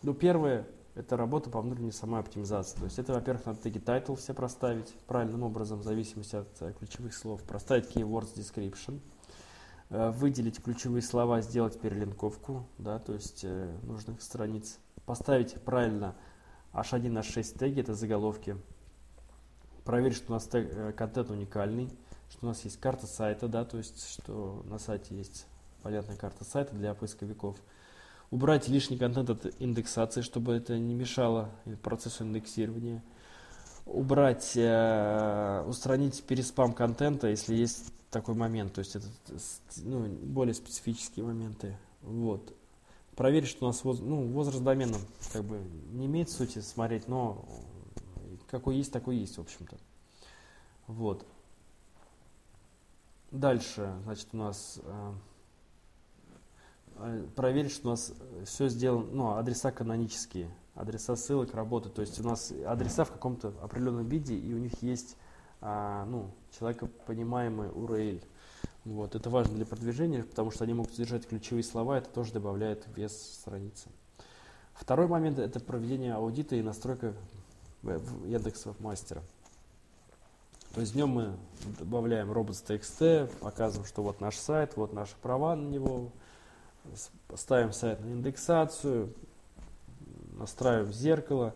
Ну, 0.02 0.14
первое, 0.14 0.68
это 0.94 1.16
работа 1.16 1.50
по 1.50 1.61
внутренней 1.61 1.90
самой 1.90 2.21
оптимизации. 2.21 2.78
То 2.78 2.85
есть 2.85 2.99
это, 3.00 3.12
во-первых, 3.12 3.47
надо 3.47 3.59
теги 3.61 3.78
title 3.78 4.14
все 4.14 4.35
проставить 4.35 4.94
правильным 5.09 5.42
образом, 5.42 5.80
в 5.80 5.83
зависимости 5.83 6.37
от 6.37 6.62
э, 6.62 6.75
ключевых 6.78 7.12
слов. 7.12 7.42
Проставить 7.42 7.90
keywords 7.90 8.37
description, 8.37 9.00
выделить 10.10 10.62
ключевые 10.62 11.02
слова, 11.02 11.40
сделать 11.40 11.80
перелинковку, 11.80 12.66
да, 12.78 12.98
то 12.98 13.12
есть 13.12 13.44
э, 13.44 13.76
нужных 13.82 14.22
страниц. 14.22 14.78
Поставить 15.06 15.54
правильно 15.62 16.16
H1, 16.72 17.12
H6 17.20 17.58
теги, 17.58 17.80
это 17.80 17.94
заголовки. 17.94 18.56
Проверить, 19.84 20.16
что 20.16 20.32
у 20.32 20.34
нас 20.34 20.46
тег, 20.46 20.68
э, 20.72 20.92
контент 20.92 21.30
уникальный, 21.30 21.90
что 22.30 22.46
у 22.46 22.48
нас 22.48 22.64
есть 22.64 22.80
карта 22.80 23.06
сайта, 23.06 23.48
да, 23.48 23.64
то 23.64 23.78
есть 23.78 24.08
что 24.08 24.62
на 24.66 24.78
сайте 24.78 25.14
есть 25.14 25.46
понятная 25.82 26.16
карта 26.16 26.44
сайта 26.44 26.74
для 26.74 26.94
поисковиков 26.94 27.56
убрать 28.34 28.68
лишний 28.68 28.96
контент 28.96 29.30
от 29.30 29.46
индексации, 29.60 30.20
чтобы 30.20 30.54
это 30.54 30.76
не 30.76 30.94
мешало 30.94 31.50
процессу 31.82 32.24
индексирования, 32.24 33.00
убрать, 33.86 34.52
э, 34.56 35.64
устранить 35.68 36.24
переспам 36.24 36.72
контента, 36.72 37.28
если 37.28 37.54
есть 37.54 37.92
такой 38.14 38.35
момент, 38.35 38.73
то 38.73 38.78
есть 38.78 38.97
это 38.97 39.06
ну, 39.83 40.06
более 40.09 40.54
специфические 40.54 41.26
моменты. 41.26 41.76
Вот. 42.00 42.56
Проверить, 43.14 43.49
что 43.49 43.66
у 43.66 43.68
нас 43.68 43.85
воз, 43.85 44.00
ну, 44.00 44.26
возраст 44.28 44.62
домена 44.62 44.97
как 45.33 45.44
бы 45.44 45.61
не 45.92 46.06
имеет 46.06 46.30
сути 46.30 46.61
смотреть, 46.61 47.09
но 47.09 47.44
какой 48.50 48.76
есть, 48.76 48.92
такой 48.92 49.16
есть, 49.16 49.37
в 49.37 49.40
общем-то. 49.40 49.76
Вот. 50.87 51.26
Дальше, 53.30 53.92
значит, 54.04 54.28
у 54.33 54.37
нас 54.37 54.80
э, 54.83 55.12
Э, 56.97 57.26
проверить, 57.35 57.73
что 57.73 57.88
у 57.88 57.90
нас 57.90 58.12
все 58.44 58.68
сделано, 58.68 59.06
ну, 59.11 59.37
адреса 59.37 59.73
канонические, 59.73 60.49
адреса 60.75 61.16
ссылок 61.16 61.54
работают. 61.54 61.97
То 61.97 62.02
есть 62.02 62.21
у 62.21 62.25
нас 62.25 62.52
адреса 62.66 63.04
в 63.04 63.11
каком-то 63.11 63.52
определенном 63.62 64.06
виде, 64.06 64.37
и 64.37 64.54
у 64.54 64.59
них 64.59 64.83
есть, 64.83 65.16
а, 65.66 66.04
ну, 66.04 66.30
человекопонимаемый 66.59 67.68
URL. 67.71 68.23
Вот. 68.85 69.14
Это 69.14 69.30
важно 69.30 69.54
для 69.54 69.64
продвижения, 69.64 70.23
потому 70.23 70.50
что 70.50 70.64
они 70.64 70.75
могут 70.75 70.92
содержать 70.92 71.26
ключевые 71.26 71.64
слова, 71.64 71.97
это 71.97 72.11
тоже 72.11 72.35
добавляет 72.35 72.87
вес 72.94 73.12
страницы. 73.40 73.88
Второй 74.75 75.06
момент– 75.06 75.38
это 75.40 75.61
проведение 75.61 76.14
аудита 76.14 76.54
и 76.54 76.62
настройка 76.62 77.14
Яндекс 77.83 78.66
мастера. 78.78 79.23
То 80.75 80.83
есть 80.83 80.92
днем 80.92 81.09
мы 81.09 81.37
добавляем 81.78 82.30
robots.txt, 82.30 83.38
показываем, 83.38 83.87
что 83.87 84.02
вот 84.02 84.21
наш 84.21 84.37
сайт, 84.37 84.76
вот 84.76 84.92
наши 84.92 85.14
права 85.23 85.54
на 85.54 85.66
него, 85.66 86.11
ставим 87.35 87.73
сайт 87.73 88.00
на 88.00 88.12
индексацию, 88.12 89.14
настраиваем 90.33 90.92
зеркало 90.92 91.54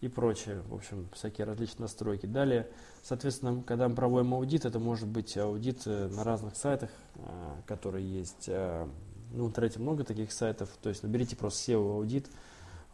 и 0.00 0.08
прочее. 0.08 0.62
В 0.68 0.74
общем, 0.74 1.08
всякие 1.12 1.46
различные 1.46 1.82
настройки. 1.82 2.26
Далее, 2.26 2.68
соответственно, 3.02 3.62
когда 3.62 3.88
мы 3.88 3.94
проводим 3.94 4.34
аудит, 4.34 4.64
это 4.64 4.78
может 4.78 5.08
быть 5.08 5.36
аудит 5.36 5.82
э, 5.86 6.08
на 6.08 6.24
разных 6.24 6.56
сайтах, 6.56 6.90
э, 7.16 7.20
которые 7.66 8.08
есть. 8.08 8.44
Э, 8.48 8.86
ну, 9.32 9.44
в 9.44 9.48
интернете 9.48 9.80
много 9.80 10.04
таких 10.04 10.32
сайтов. 10.32 10.70
То 10.80 10.88
есть 10.88 11.02
наберите 11.02 11.36
просто 11.36 11.72
SEO 11.72 11.96
аудит. 11.96 12.30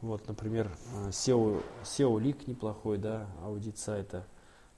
Вот, 0.01 0.27
например, 0.29 0.71
SEO, 1.09 1.63
SEO 1.85 2.21
Leak 2.21 2.45
неплохой, 2.47 2.99
да, 2.99 3.27
аудит 3.43 3.79
сайта, 3.79 4.27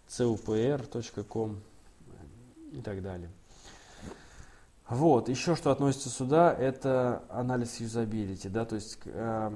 cupr.com 0.08 1.60
и 2.72 2.80
так 2.80 3.02
далее. 3.02 3.30
Вот, 4.88 5.28
еще 5.28 5.56
что 5.56 5.72
относится 5.72 6.10
сюда, 6.10 6.54
это 6.54 7.24
анализ 7.28 7.80
юзабилити, 7.80 8.48
да, 8.48 8.64
то 8.64 8.76
есть 8.76 9.00
э, 9.04 9.50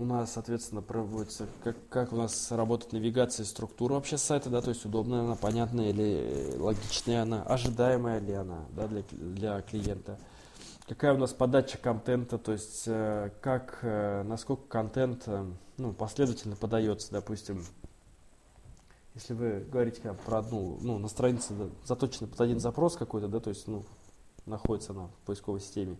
у 0.00 0.04
нас, 0.04 0.32
соответственно, 0.32 0.80
проводится, 0.82 1.46
как, 1.62 1.76
как 1.88 2.12
у 2.12 2.16
нас 2.16 2.50
работает 2.50 2.92
навигация 2.92 3.44
и 3.44 3.46
структура 3.46 3.94
вообще 3.94 4.16
сайта, 4.16 4.48
да, 4.48 4.62
то 4.62 4.70
есть 4.70 4.84
удобная 4.84 5.20
она, 5.20 5.36
понятная 5.36 5.90
или 5.90 6.56
логичная 6.56 7.22
она, 7.22 7.42
ожидаемая 7.42 8.18
ли 8.18 8.32
она, 8.32 8.64
да, 8.70 8.88
для, 8.88 9.02
для 9.10 9.60
клиента. 9.62 10.18
Какая 10.88 11.14
у 11.14 11.18
нас 11.18 11.32
подача 11.32 11.78
контента, 11.78 12.38
то 12.38 12.52
есть 12.52 12.84
э, 12.86 13.30
как, 13.40 13.78
э, 13.82 14.22
насколько 14.22 14.66
контент, 14.68 15.24
э, 15.26 15.46
ну, 15.76 15.92
последовательно 15.92 16.56
подается, 16.56 17.12
допустим, 17.12 17.64
если 19.14 19.34
вы 19.34 19.66
говорите 19.70 20.00
как, 20.00 20.18
про 20.20 20.38
одну, 20.38 20.78
ну, 20.80 20.98
на 20.98 21.08
странице 21.08 21.52
заточенный 21.84 22.28
под 22.28 22.40
один 22.40 22.58
запрос 22.58 22.96
какой-то, 22.96 23.28
да, 23.28 23.38
то 23.38 23.50
есть, 23.50 23.68
ну, 23.68 23.84
находится 24.46 24.92
она 24.92 25.06
в 25.06 25.26
поисковой 25.26 25.60
системе. 25.60 25.96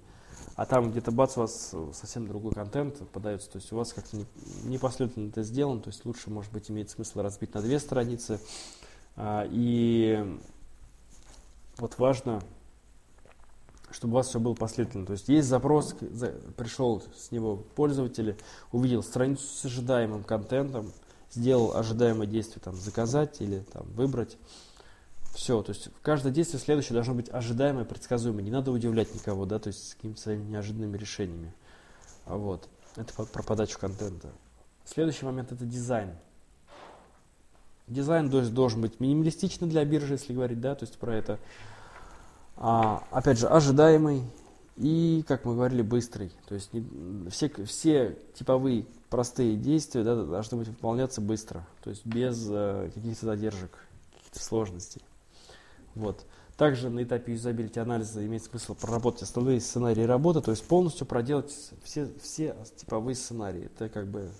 А 0.56 0.66
там 0.66 0.90
где-то 0.90 1.10
бац, 1.12 1.36
у 1.36 1.40
вас 1.40 1.74
совсем 1.92 2.26
другой 2.26 2.52
контент 2.52 2.96
подается, 3.10 3.50
то 3.50 3.56
есть 3.56 3.72
у 3.72 3.76
вас 3.76 3.92
как-то 3.92 4.16
не, 4.16 4.26
не 4.64 4.78
последовательно 4.78 5.28
это 5.28 5.42
сделано, 5.42 5.80
то 5.80 5.88
есть 5.88 6.04
лучше, 6.04 6.30
может 6.30 6.52
быть, 6.52 6.70
имеет 6.70 6.90
смысл 6.90 7.20
разбить 7.20 7.54
на 7.54 7.62
две 7.62 7.78
страницы. 7.78 8.40
А, 9.16 9.46
и 9.50 10.38
вот 11.78 11.98
важно, 11.98 12.42
чтобы 13.90 14.12
у 14.12 14.16
вас 14.16 14.28
все 14.28 14.40
было 14.40 14.54
последовательно. 14.54 15.06
То 15.06 15.12
есть 15.12 15.28
есть 15.28 15.48
запрос, 15.48 15.94
за, 16.00 16.28
пришел 16.56 17.02
с 17.16 17.30
него 17.30 17.56
пользователь, 17.56 18.36
увидел 18.72 19.02
страницу 19.02 19.42
с 19.42 19.64
ожидаемым 19.64 20.24
контентом, 20.24 20.92
сделал 21.30 21.76
ожидаемое 21.76 22.26
действие, 22.26 22.60
там, 22.62 22.74
заказать 22.74 23.40
или 23.40 23.60
там, 23.72 23.86
выбрать. 23.94 24.36
Все, 25.32 25.62
то 25.62 25.70
есть 25.70 25.88
каждое 26.02 26.32
действие 26.32 26.60
следующее 26.60 26.94
должно 26.94 27.14
быть 27.14 27.28
ожидаемое, 27.28 27.84
предсказуемое. 27.84 28.42
Не 28.42 28.50
надо 28.50 28.72
удивлять 28.72 29.14
никого, 29.14 29.46
да, 29.46 29.58
то 29.58 29.68
есть 29.68 29.90
с 29.90 29.94
какими-то 29.94 30.20
своими 30.20 30.42
неожиданными 30.42 30.96
решениями. 30.96 31.54
А 32.26 32.36
вот, 32.36 32.68
это 32.96 33.12
про 33.14 33.42
подачу 33.42 33.78
контента. 33.78 34.28
Следующий 34.84 35.24
момент 35.24 35.52
это 35.52 35.64
дизайн. 35.64 36.10
Дизайн 37.86 38.28
должен 38.28 38.80
быть 38.80 39.00
минималистичный 39.00 39.68
для 39.68 39.84
биржи, 39.84 40.14
если 40.14 40.32
говорить, 40.32 40.60
да, 40.60 40.74
то 40.74 40.84
есть 40.84 40.98
про 40.98 41.14
это. 41.14 41.38
А, 42.56 43.04
опять 43.10 43.38
же, 43.38 43.48
ожидаемый 43.48 44.22
и, 44.76 45.24
как 45.26 45.44
мы 45.44 45.54
говорили, 45.54 45.82
быстрый. 45.82 46.32
То 46.46 46.54
есть 46.54 46.72
не, 46.72 47.28
все, 47.30 47.48
все 47.64 48.18
типовые 48.34 48.86
простые 49.08 49.56
действия 49.56 50.04
да, 50.04 50.24
должны 50.24 50.58
быть 50.58 50.68
выполняться 50.68 51.20
быстро, 51.20 51.66
то 51.82 51.90
есть 51.90 52.06
без 52.06 52.46
э, 52.48 52.90
каких-то 52.94 53.26
задержек, 53.26 53.76
каких-то 54.14 54.42
сложностей. 54.42 55.02
Вот. 56.00 56.24
Также 56.56 56.90
на 56.90 57.02
этапе 57.02 57.32
юзабилити 57.32 57.78
анализа 57.78 58.24
имеет 58.26 58.42
смысл 58.42 58.74
проработать 58.74 59.22
основные 59.22 59.60
сценарии 59.60 60.02
работы, 60.02 60.40
то 60.40 60.50
есть 60.50 60.64
полностью 60.64 61.06
проделать 61.06 61.54
все, 61.82 62.10
все 62.22 62.56
типовые 62.76 63.14
сценарии. 63.14 63.66
Это 63.66 63.88
как 63.88 64.08
бы 64.08 64.30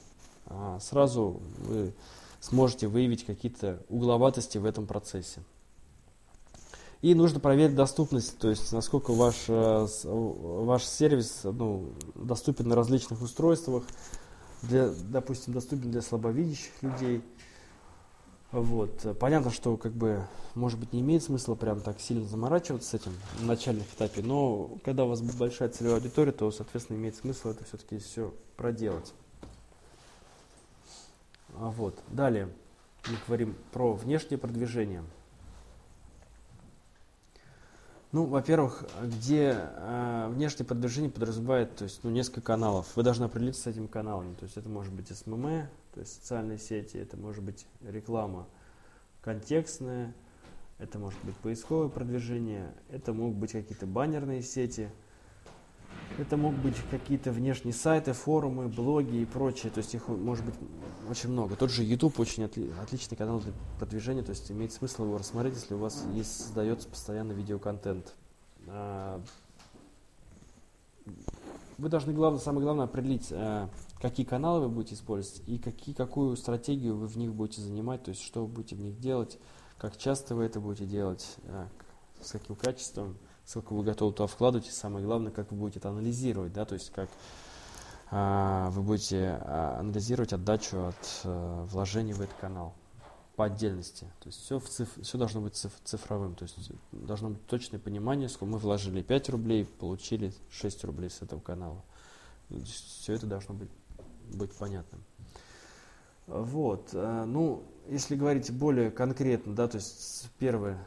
а, 0.47 0.79
сразу 0.81 1.41
вы 1.59 1.95
сможете 2.41 2.89
выявить 2.89 3.25
какие-то 3.25 3.83
угловатости 3.89 4.59
в 4.59 4.65
этом 4.65 4.87
процессе. 4.87 5.43
И 7.03 7.15
нужно 7.15 7.41
проверить 7.41 7.75
доступность, 7.75 8.37
то 8.39 8.51
есть 8.51 8.71
насколько 8.73 9.13
ваш, 9.13 9.37
э, 9.49 9.87
ваш 10.05 10.85
сервис 10.85 11.41
ну, 11.45 11.95
доступен 12.15 12.69
на 12.69 12.75
различных 12.75 13.23
устройствах, 13.23 13.85
для, 14.63 14.91
допустим, 15.09 15.55
доступен 15.55 15.91
для 15.91 16.03
слабовидящих 16.03 16.83
людей– 16.83 17.23
вот. 18.53 19.17
Понятно, 19.19 19.51
что 19.51 19.77
как 19.77 19.93
бы, 19.93 20.25
может 20.55 20.79
быть, 20.79 20.93
не 20.93 21.01
имеет 21.01 21.23
смысла 21.23 21.55
прям 21.55 21.81
так 21.81 22.01
сильно 22.01 22.27
заморачиваться 22.27 22.91
с 22.91 22.95
этим 22.95 23.13
на 23.41 23.47
начальных 23.47 23.93
этапе, 23.95 24.23
но 24.23 24.79
когда 24.85 25.05
у 25.05 25.09
вас 25.09 25.23
большая 25.23 25.69
целевая 25.69 25.99
аудитория, 25.99 26.33
то, 26.33 26.51
соответственно, 26.51 26.97
имеет 26.97 27.17
смысл 27.17 27.51
это 27.51 27.65
все-таки 27.65 27.99
все 27.99 28.35
проделать. 28.57 29.13
А 31.57 31.71
вот. 31.71 31.99
Далее 32.09 32.49
мы 33.07 33.17
говорим 33.27 33.57
про 33.73 33.93
внешнее 33.93 34.39
продвижение. 34.39 35.05
Ну, 38.13 38.25
во-первых, 38.25 38.85
где 39.03 39.57
э, 39.57 40.29
внешнее 40.31 40.67
продвижение 40.67 41.13
подразумевает, 41.13 41.77
то 41.77 41.85
есть, 41.85 42.01
ну, 42.03 42.11
несколько 42.11 42.41
каналов. 42.41 42.97
Вы 42.97 43.05
должны 43.05 43.25
определиться 43.25 43.63
с 43.63 43.67
этими 43.69 43.87
каналами. 43.87 44.35
То 44.35 44.45
есть, 44.45 44.57
это 44.57 44.69
может 44.69 44.93
быть 44.93 45.17
SMM, 45.17 45.69
то 45.95 46.01
есть 46.01 46.15
социальные 46.15 46.59
сети, 46.59 46.97
это 46.97 47.17
может 47.17 47.45
быть 47.45 47.67
реклама 47.83 48.49
контекстная, 49.23 50.13
это 50.79 50.99
может 50.99 51.23
быть 51.23 51.37
поисковое 51.37 51.89
продвижение, 51.89 52.75
это 52.91 53.13
могут 53.13 53.37
быть 53.37 53.53
какие-то 53.53 53.87
баннерные 53.87 54.43
сети, 54.43 54.91
это 56.23 56.37
могут 56.37 56.61
быть 56.61 56.77
какие-то 56.91 57.33
внешние 57.33 57.75
сайты, 57.75 58.13
форумы, 58.13 58.69
блоги 58.69 59.17
и 59.17 59.25
прочее. 59.25 59.71
То 59.71 59.79
есть 59.79 59.95
их 59.95 60.09
может 60.09 60.45
быть 60.45 60.55
очень 61.09 61.31
много. 61.31 61.57
Тот 61.57 61.71
же 61.71 61.83
YouTube 61.83 62.19
очень 62.21 62.45
отли- 62.45 62.73
отличный 62.81 63.17
канал 63.17 63.41
для 63.41 63.53
продвижения, 63.79 64.23
то 64.23 64.31
есть 64.31 64.51
имеет 64.51 64.73
смысл 64.73 65.05
его 65.05 65.19
рассмотреть, 65.19 65.55
если 65.55 65.75
у 65.75 65.79
вас 65.79 66.05
есть, 66.13 66.37
создается 66.37 66.89
постоянно 66.89 67.33
видеоконтент. 67.33 68.15
А, 68.67 69.21
вы 71.79 71.89
должны, 71.89 72.13
главное, 72.13 72.41
самое 72.41 72.63
главное, 72.63 72.85
определить, 72.85 73.29
а, 73.33 73.71
какие 74.01 74.27
каналы 74.27 74.61
вы 74.61 74.69
будете 74.69 74.95
использовать 74.95 75.43
и 75.47 75.59
какие, 75.59 75.95
какую 75.95 76.37
стратегию 76.37 76.97
вы 76.97 77.07
в 77.07 77.17
них 77.17 77.33
будете 77.33 77.63
занимать, 77.63 78.05
то 78.05 78.11
есть 78.11 78.23
что 78.23 78.43
вы 78.43 78.49
будете 78.49 78.77
в 78.77 78.81
них 78.81 78.99
делать, 78.99 79.39
как 79.79 79.97
часто 79.97 80.35
вы 80.35 80.45
это 80.45 80.61
будете 80.61 80.85
делать, 80.85 81.37
а, 81.45 81.69
с 82.21 82.33
каким 82.33 82.55
качеством, 82.55 83.17
сколько 83.51 83.73
вы 83.73 83.83
готовы 83.83 84.13
туда 84.13 84.29
вкладывать, 84.29 84.69
и 84.69 84.71
самое 84.71 85.05
главное, 85.05 85.33
как 85.33 85.51
вы 85.51 85.57
будете 85.57 85.81
это 85.81 85.89
анализировать, 85.89 86.53
да, 86.53 86.65
то 86.65 86.75
есть 86.75 86.91
как 86.91 87.11
а, 88.09 88.71
вы 88.71 88.83
будете 88.83 89.41
а, 89.41 89.79
анализировать 89.81 90.33
отдачу 90.33 90.87
от 90.87 91.21
а, 91.25 91.65
вложений 91.65 92.13
в 92.13 92.21
этот 92.21 92.37
канал 92.37 92.75
по 93.35 93.47
отдельности. 93.47 94.05
То 94.21 94.29
есть 94.29 94.41
все, 94.41 94.61
в 94.61 94.69
циф... 94.69 94.89
все 95.03 95.19
должно 95.19 95.41
быть 95.41 95.57
циф... 95.57 95.73
цифровым. 95.83 96.37
То 96.37 96.45
есть 96.45 96.71
должно 96.93 97.31
быть 97.31 97.45
точное 97.47 97.81
понимание, 97.81 98.29
сколько 98.29 98.53
мы 98.53 98.59
вложили 98.59 99.03
5 99.03 99.31
рублей, 99.31 99.65
получили 99.65 100.33
6 100.51 100.85
рублей 100.85 101.11
с 101.11 101.21
этого 101.21 101.41
канала. 101.41 101.83
Все 102.65 103.15
это 103.15 103.27
должно 103.27 103.55
быть, 103.55 103.71
быть 104.33 104.53
понятным. 104.53 105.03
Вот. 106.27 106.93
Ну, 106.93 107.65
если 107.89 108.15
говорить 108.15 108.53
более 108.53 108.93
конкретно, 108.93 109.55
да, 109.55 109.67
то 109.67 109.79
есть 109.79 110.29
первое, 110.39 110.79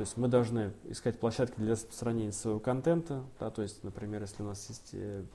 то 0.00 0.04
есть 0.04 0.16
мы 0.16 0.28
должны 0.28 0.72
искать 0.84 1.20
площадки 1.20 1.60
для 1.60 1.72
распространения 1.72 2.32
своего 2.32 2.58
контента, 2.58 3.22
да, 3.38 3.50
то 3.50 3.60
есть, 3.60 3.84
например, 3.84 4.22
если 4.22 4.42
у 4.42 4.46
нас 4.46 4.66
есть 4.70 4.94
э, 4.94 5.26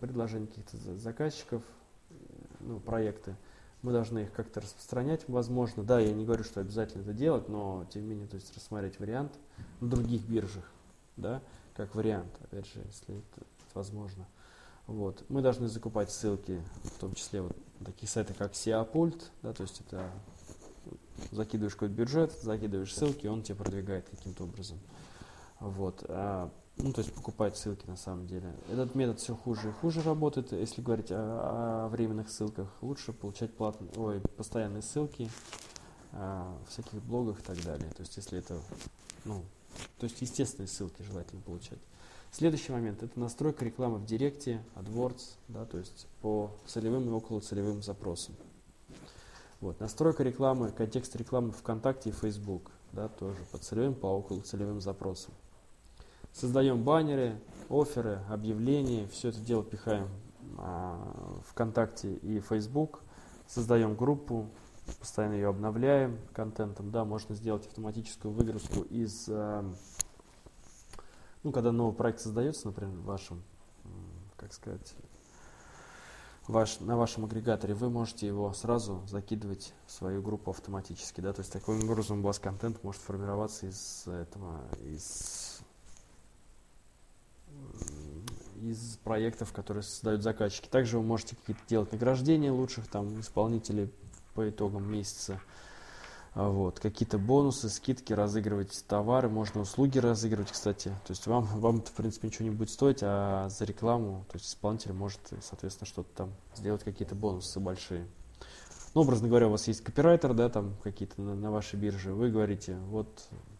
предложения 0.00 0.48
каких-то 0.48 0.76
заказчиков, 0.96 1.62
э, 2.10 2.14
ну, 2.58 2.80
проекты, 2.80 3.36
мы 3.82 3.92
должны 3.92 4.24
их 4.24 4.32
как-то 4.32 4.60
распространять, 4.60 5.22
возможно. 5.28 5.84
Да, 5.84 6.00
я 6.00 6.12
не 6.12 6.24
говорю, 6.24 6.42
что 6.42 6.58
обязательно 6.58 7.02
это 7.02 7.12
делать, 7.12 7.48
но 7.48 7.86
тем 7.92 8.02
не 8.02 8.08
менее, 8.08 8.26
то 8.26 8.34
есть 8.34 8.52
рассмотреть 8.56 8.98
вариант 8.98 9.38
на 9.80 9.88
других 9.88 10.22
биржах, 10.22 10.68
да, 11.16 11.40
как 11.76 11.94
вариант, 11.94 12.36
опять 12.40 12.66
же, 12.66 12.80
если 12.86 13.18
это 13.18 13.46
возможно. 13.72 14.26
Вот. 14.88 15.24
Мы 15.28 15.42
должны 15.42 15.68
закупать 15.68 16.10
ссылки, 16.10 16.60
в 16.82 16.98
том 16.98 17.14
числе 17.14 17.42
вот 17.42 17.56
таких 17.84 18.10
сайтах, 18.10 18.36
как 18.36 18.54
SEAPult, 18.54 19.22
да, 19.42 19.52
то 19.52 19.62
есть 19.62 19.80
это 19.86 20.10
закидываешь 21.30 21.74
какой-то 21.74 21.94
бюджет, 21.94 22.32
закидываешь 22.42 22.94
ссылки, 22.94 23.26
он 23.26 23.42
тебе 23.42 23.56
продвигает 23.56 24.08
каким-то 24.08 24.44
образом. 24.44 24.78
Вот. 25.60 26.04
А 26.08 26.50
ну, 26.76 26.92
то 26.92 27.00
есть 27.00 27.12
покупать 27.12 27.56
ссылки 27.56 27.86
на 27.86 27.96
самом 27.96 28.26
деле. 28.26 28.54
Этот 28.70 28.94
метод 28.94 29.18
все 29.18 29.34
хуже 29.34 29.70
и 29.70 29.72
хуже 29.72 30.00
работает. 30.02 30.52
Если 30.52 30.80
говорить 30.80 31.10
о, 31.10 31.86
о 31.86 31.88
временных 31.88 32.30
ссылках, 32.30 32.68
лучше 32.82 33.12
получать 33.12 33.52
платные, 33.52 33.90
ой, 33.96 34.20
постоянные 34.36 34.82
ссылки 34.82 35.28
в 36.12 36.58
всяких 36.68 37.02
блогах 37.02 37.40
и 37.40 37.42
так 37.42 37.62
далее. 37.64 37.90
То 37.90 38.00
есть 38.00 38.16
если 38.16 38.38
это, 38.38 38.58
ну, 39.24 39.42
то 39.98 40.04
есть 40.04 40.20
естественные 40.20 40.68
ссылки 40.68 41.02
желательно 41.02 41.42
получать. 41.42 41.78
Следующий 42.30 42.72
момент– 42.72 43.02
это 43.02 43.18
настройка 43.18 43.64
рекламы 43.64 43.98
в 43.98 44.04
Директе, 44.04 44.62
AdWords, 44.76 45.36
да, 45.48 45.64
то 45.64 45.78
есть 45.78 46.06
по 46.20 46.50
целевым 46.66 47.08
и 47.08 47.12
около 47.12 47.40
целевым 47.40 47.82
запросам. 47.82 48.34
Вот, 49.60 49.80
настройка 49.80 50.22
рекламы, 50.22 50.70
контекст 50.70 51.16
рекламы 51.16 51.50
ВКонтакте 51.50 52.10
и 52.10 52.12
Facebook, 52.12 52.70
да, 52.92 53.08
тоже 53.08 53.38
по 53.50 53.58
целевым, 53.58 53.94
по 53.96 54.06
около 54.06 54.40
целевым 54.40 54.80
запросам. 54.80 55.34
Создаем 56.32 56.84
баннеры, 56.84 57.40
оферы, 57.68 58.20
объявления, 58.30 59.08
все 59.08 59.30
это 59.30 59.40
дело 59.40 59.64
пихаем 59.64 60.08
а, 60.58 61.40
ВКонтакте 61.48 62.14
и 62.14 62.38
Facebook, 62.38 63.00
создаем 63.48 63.96
группу, 63.96 64.48
постоянно 65.00 65.34
ее 65.34 65.48
обновляем 65.48 66.18
контентом, 66.32 66.92
да, 66.92 67.04
можно 67.04 67.34
сделать 67.34 67.66
автоматическую 67.66 68.32
выгрузку 68.32 68.82
из, 68.82 69.28
а, 69.28 69.64
ну, 71.42 71.50
когда 71.50 71.72
новый 71.72 71.96
проект 71.96 72.20
создается, 72.20 72.68
например, 72.68 72.94
в 72.94 73.04
вашем, 73.04 73.42
как 74.36 74.52
сказать, 74.52 74.94
ваш, 76.48 76.80
на 76.80 76.96
вашем 76.96 77.26
агрегаторе, 77.26 77.74
вы 77.74 77.90
можете 77.90 78.26
его 78.26 78.52
сразу 78.52 79.02
закидывать 79.06 79.74
в 79.86 79.92
свою 79.92 80.22
группу 80.22 80.50
автоматически, 80.50 81.20
да, 81.20 81.32
то 81.32 81.40
есть 81.40 81.52
таким 81.52 81.88
образом 81.88 82.20
у 82.20 82.22
вас 82.22 82.38
контент 82.38 82.82
может 82.82 83.00
формироваться 83.02 83.66
из 83.66 84.04
этого, 84.06 84.60
из 84.84 85.62
из 88.60 88.98
проектов, 89.04 89.52
которые 89.52 89.82
создают 89.82 90.22
заказчики. 90.22 90.68
Также 90.68 90.98
вы 90.98 91.04
можете 91.04 91.36
какие-то 91.36 91.62
делать 91.68 91.92
награждения 91.92 92.52
лучших 92.52 92.88
там 92.88 93.20
исполнителей 93.20 93.90
по 94.34 94.48
итогам 94.48 94.90
месяца. 94.90 95.40
А, 96.38 96.50
вот. 96.50 96.78
Какие-то 96.78 97.18
бонусы, 97.18 97.68
скидки, 97.68 98.12
разыгрывать 98.12 98.84
товары, 98.86 99.28
можно 99.28 99.60
услуги 99.60 99.98
разыгрывать, 99.98 100.52
кстати. 100.52 100.90
То 101.04 101.10
есть 101.10 101.26
вам, 101.26 101.44
вам 101.44 101.82
в 101.82 101.90
принципе, 101.90 102.28
ничего 102.28 102.44
не 102.44 102.54
будет 102.54 102.70
стоить, 102.70 103.00
а 103.02 103.48
за 103.48 103.64
рекламу, 103.64 104.24
то 104.30 104.36
есть 104.36 104.46
исполнитель 104.46 104.92
может, 104.92 105.20
соответственно, 105.42 105.88
что-то 105.88 106.08
там 106.14 106.32
сделать, 106.54 106.84
какие-то 106.84 107.16
бонусы 107.16 107.58
большие. 107.58 108.06
Ну, 108.94 109.00
образно 109.00 109.26
говоря, 109.26 109.48
у 109.48 109.50
вас 109.50 109.66
есть 109.66 109.82
копирайтер, 109.82 110.32
да, 110.32 110.48
там 110.48 110.76
какие-то 110.84 111.20
на, 111.20 111.34
на 111.34 111.50
вашей 111.50 111.74
бирже, 111.74 112.14
вы 112.14 112.30
говорите, 112.30 112.76
вот 112.88 113.08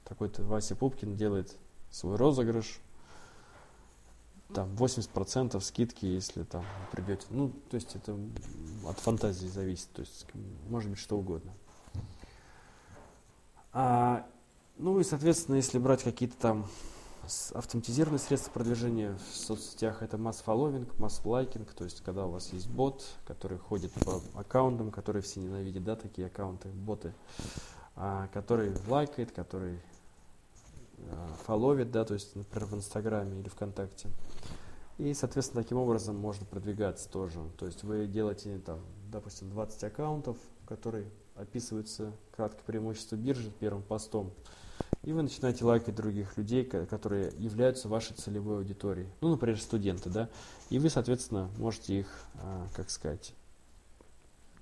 такой-то 0.04 0.44
Вася 0.44 0.76
Пупкин 0.76 1.16
делает 1.16 1.56
свой 1.90 2.14
розыгрыш, 2.14 2.78
там 4.54 4.72
80% 4.76 5.60
скидки, 5.62 6.06
если 6.06 6.44
там 6.44 6.64
придете. 6.92 7.26
Ну, 7.30 7.50
то 7.70 7.74
есть 7.74 7.96
это 7.96 8.16
от 8.86 9.00
фантазии 9.00 9.48
зависит, 9.48 9.88
то 9.92 10.00
есть 10.02 10.26
может 10.68 10.90
быть 10.90 11.00
что 11.00 11.18
угодно. 11.18 11.52
А, 13.72 14.26
ну 14.76 14.98
и, 15.00 15.04
соответственно, 15.04 15.56
если 15.56 15.78
брать 15.78 16.02
какие-то 16.02 16.36
там 16.36 16.66
автоматизированные 17.52 18.18
средства 18.18 18.50
продвижения 18.50 19.18
в 19.30 19.36
соцсетях, 19.36 20.02
это 20.02 20.16
масс-фолловинг, 20.16 20.98
масс-лайкинг, 20.98 21.72
то 21.74 21.84
есть 21.84 22.00
когда 22.02 22.26
у 22.26 22.30
вас 22.30 22.52
есть 22.52 22.68
бот, 22.68 23.04
который 23.26 23.58
ходит 23.58 23.92
по 23.92 24.22
аккаунтам, 24.34 24.90
которые 24.90 25.22
все 25.22 25.40
ненавидят, 25.40 25.84
да, 25.84 25.96
такие 25.96 26.28
аккаунты, 26.28 26.68
боты, 26.68 27.12
а, 27.96 28.28
который 28.32 28.72
лайкает, 28.88 29.32
который 29.32 29.78
а, 31.10 31.34
фоловит, 31.44 31.90
да, 31.90 32.04
то 32.04 32.14
есть, 32.14 32.34
например, 32.34 32.66
в 32.66 32.74
Инстаграме 32.74 33.40
или 33.40 33.48
ВКонтакте. 33.48 34.08
И, 34.96 35.14
соответственно, 35.14 35.62
таким 35.62 35.78
образом 35.78 36.16
можно 36.16 36.44
продвигаться 36.44 37.08
тоже. 37.08 37.38
То 37.56 37.66
есть 37.66 37.84
вы 37.84 38.06
делаете, 38.06 38.58
там, 38.58 38.80
допустим, 39.12 39.48
20 39.50 39.84
аккаунтов, 39.84 40.36
которые 40.66 41.08
описываются 41.38 42.12
краткое 42.34 42.64
преимущество 42.64 43.16
биржи 43.16 43.50
первым 43.60 43.82
постом. 43.82 44.32
И 45.02 45.12
вы 45.12 45.22
начинаете 45.22 45.64
лайкать 45.64 45.94
других 45.94 46.36
людей, 46.36 46.64
которые 46.64 47.32
являются 47.38 47.88
вашей 47.88 48.14
целевой 48.14 48.58
аудиторией. 48.58 49.08
Ну, 49.20 49.28
например, 49.30 49.60
студенты, 49.60 50.10
да. 50.10 50.28
И 50.70 50.78
вы, 50.78 50.90
соответственно, 50.90 51.48
можете 51.56 52.00
их, 52.00 52.08
а, 52.42 52.66
как 52.74 52.90
сказать, 52.90 53.34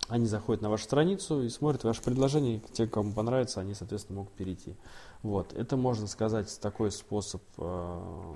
они 0.08 0.26
заходят 0.26 0.62
на 0.62 0.70
вашу 0.70 0.84
страницу 0.84 1.42
и 1.42 1.48
смотрят 1.48 1.84
ваше 1.84 2.02
предложение, 2.02 2.60
те, 2.72 2.86
кому 2.86 3.12
понравится, 3.12 3.60
они, 3.60 3.74
соответственно, 3.74 4.20
могут 4.20 4.32
перейти. 4.34 4.76
Вот, 5.22 5.52
это 5.52 5.76
можно 5.76 6.06
сказать 6.06 6.60
такой 6.60 6.92
способ 6.92 7.42
э, 7.58 8.34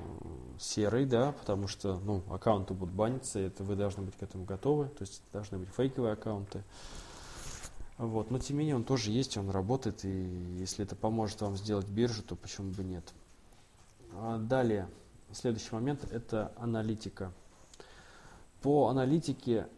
серый, 0.58 1.06
да, 1.06 1.32
потому 1.32 1.68
что, 1.68 2.00
ну, 2.00 2.22
аккаунты 2.30 2.74
будут 2.74 2.94
баниться, 2.94 3.38
это 3.38 3.62
вы 3.62 3.76
должны 3.76 4.02
быть 4.02 4.16
к 4.16 4.22
этому 4.22 4.44
готовы, 4.44 4.86
то 4.86 5.02
есть 5.02 5.22
должны 5.32 5.58
быть 5.58 5.68
фейковые 5.68 6.14
аккаунты. 6.14 6.64
Вот, 8.00 8.30
но 8.30 8.38
тем 8.38 8.56
не 8.56 8.60
менее 8.60 8.76
он 8.76 8.84
тоже 8.84 9.10
есть, 9.10 9.36
он 9.36 9.50
работает, 9.50 10.06
и 10.06 10.56
если 10.58 10.86
это 10.86 10.96
поможет 10.96 11.42
вам 11.42 11.58
сделать 11.58 11.86
биржу, 11.86 12.22
то 12.22 12.34
почему 12.34 12.70
бы 12.70 12.82
нет. 12.82 13.04
А 14.14 14.38
далее, 14.38 14.88
следующий 15.32 15.74
момент– 15.74 16.04
это 16.10 16.50
аналитика. 16.56 17.30
По 18.62 18.88
аналитике 18.88 19.68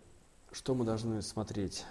что 0.53 0.75
мы 0.75 0.85
должны 0.85 1.21
смотреть? 1.23 1.85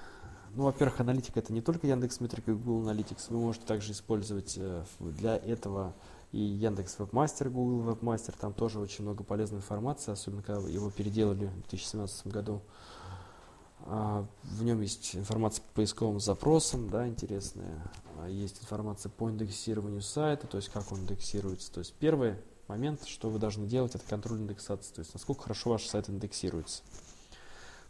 Ну, 0.54 0.64
во-первых, 0.64 1.02
аналитика 1.02 1.40
это 1.40 1.52
не 1.52 1.62
только 1.62 1.88
Яндекс 1.88 2.22
Метрика 2.22 2.52
и 2.52 2.54
Google 2.54 2.90
Analytics. 2.90 3.26
Вы 3.30 3.40
можете 3.40 3.66
также 3.66 3.92
использовать 3.92 4.56
э, 4.58 4.86
для 5.00 5.36
этого 5.36 5.94
и 6.32 6.40
Яндекс 6.40 6.98
Вебмастер, 7.00 7.50
Google 7.50 7.92
Вебмастер. 7.92 8.36
Там 8.40 8.54
тоже 8.54 8.80
очень 8.80 9.04
много 9.04 9.24
полезной 9.24 9.58
информации, 9.58 10.12
особенно 10.12 10.44
когда 10.44 10.62
его 10.70 10.92
переделали 10.92 11.48
в 11.48 11.70
2017 11.70 12.28
году. 12.28 12.62
А, 13.86 14.26
в 14.44 14.64
нем 14.64 14.82
есть 14.82 15.16
информация 15.16 15.64
по 15.64 15.76
поисковым 15.76 16.20
запросам, 16.20 16.90
да, 16.90 17.08
интересная. 17.08 17.92
А, 18.20 18.28
есть 18.28 18.62
информация 18.62 19.10
по 19.10 19.30
индексированию 19.30 20.02
сайта, 20.02 20.48
то 20.48 20.58
есть 20.58 20.70
как 20.70 20.92
он 20.92 21.00
индексируется. 21.00 21.72
То 21.72 21.80
есть 21.80 21.94
первый 21.96 22.36
момент, 22.68 23.06
что 23.06 23.30
вы 23.30 23.40
должны 23.40 23.68
делать, 23.68 23.96
это 23.96 24.06
контроль 24.08 24.40
индексации, 24.40 24.94
то 24.94 25.00
есть 25.00 25.14
насколько 25.14 25.44
хорошо 25.44 25.72
ваш 25.72 25.86
сайт 25.86 26.10
индексируется. 26.10 26.84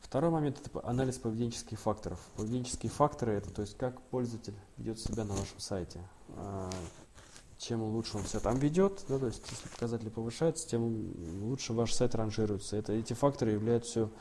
Второй 0.01 0.31
момент– 0.31 0.59
это 0.65 0.85
анализ 0.85 1.17
поведенческих 1.19 1.79
факторов. 1.79 2.19
Поведенческие 2.35 2.89
факторы– 2.89 3.33
это 3.35 3.49
то 3.51 3.61
есть 3.61 3.77
как 3.77 4.01
пользователь 4.01 4.55
ведет 4.77 4.99
себя 4.99 5.23
на 5.23 5.33
вашем 5.33 5.59
сайте. 5.59 6.01
А, 6.35 6.69
чем 7.57 7.83
лучше 7.83 8.17
он 8.17 8.25
себя 8.25 8.39
там 8.39 8.57
ведет, 8.57 9.05
да, 9.07 9.19
то 9.19 9.27
есть 9.27 9.43
если 9.49 9.69
показатели 9.69 10.09
повышаются, 10.09 10.67
тем 10.67 11.43
лучше 11.43 11.73
ваш 11.73 11.93
сайт 11.93 12.15
ранжируется. 12.15 12.75
Это, 12.75 12.93
эти 12.93 13.13
факторы 13.13 13.51
являются 13.51 13.89
все 13.91 14.11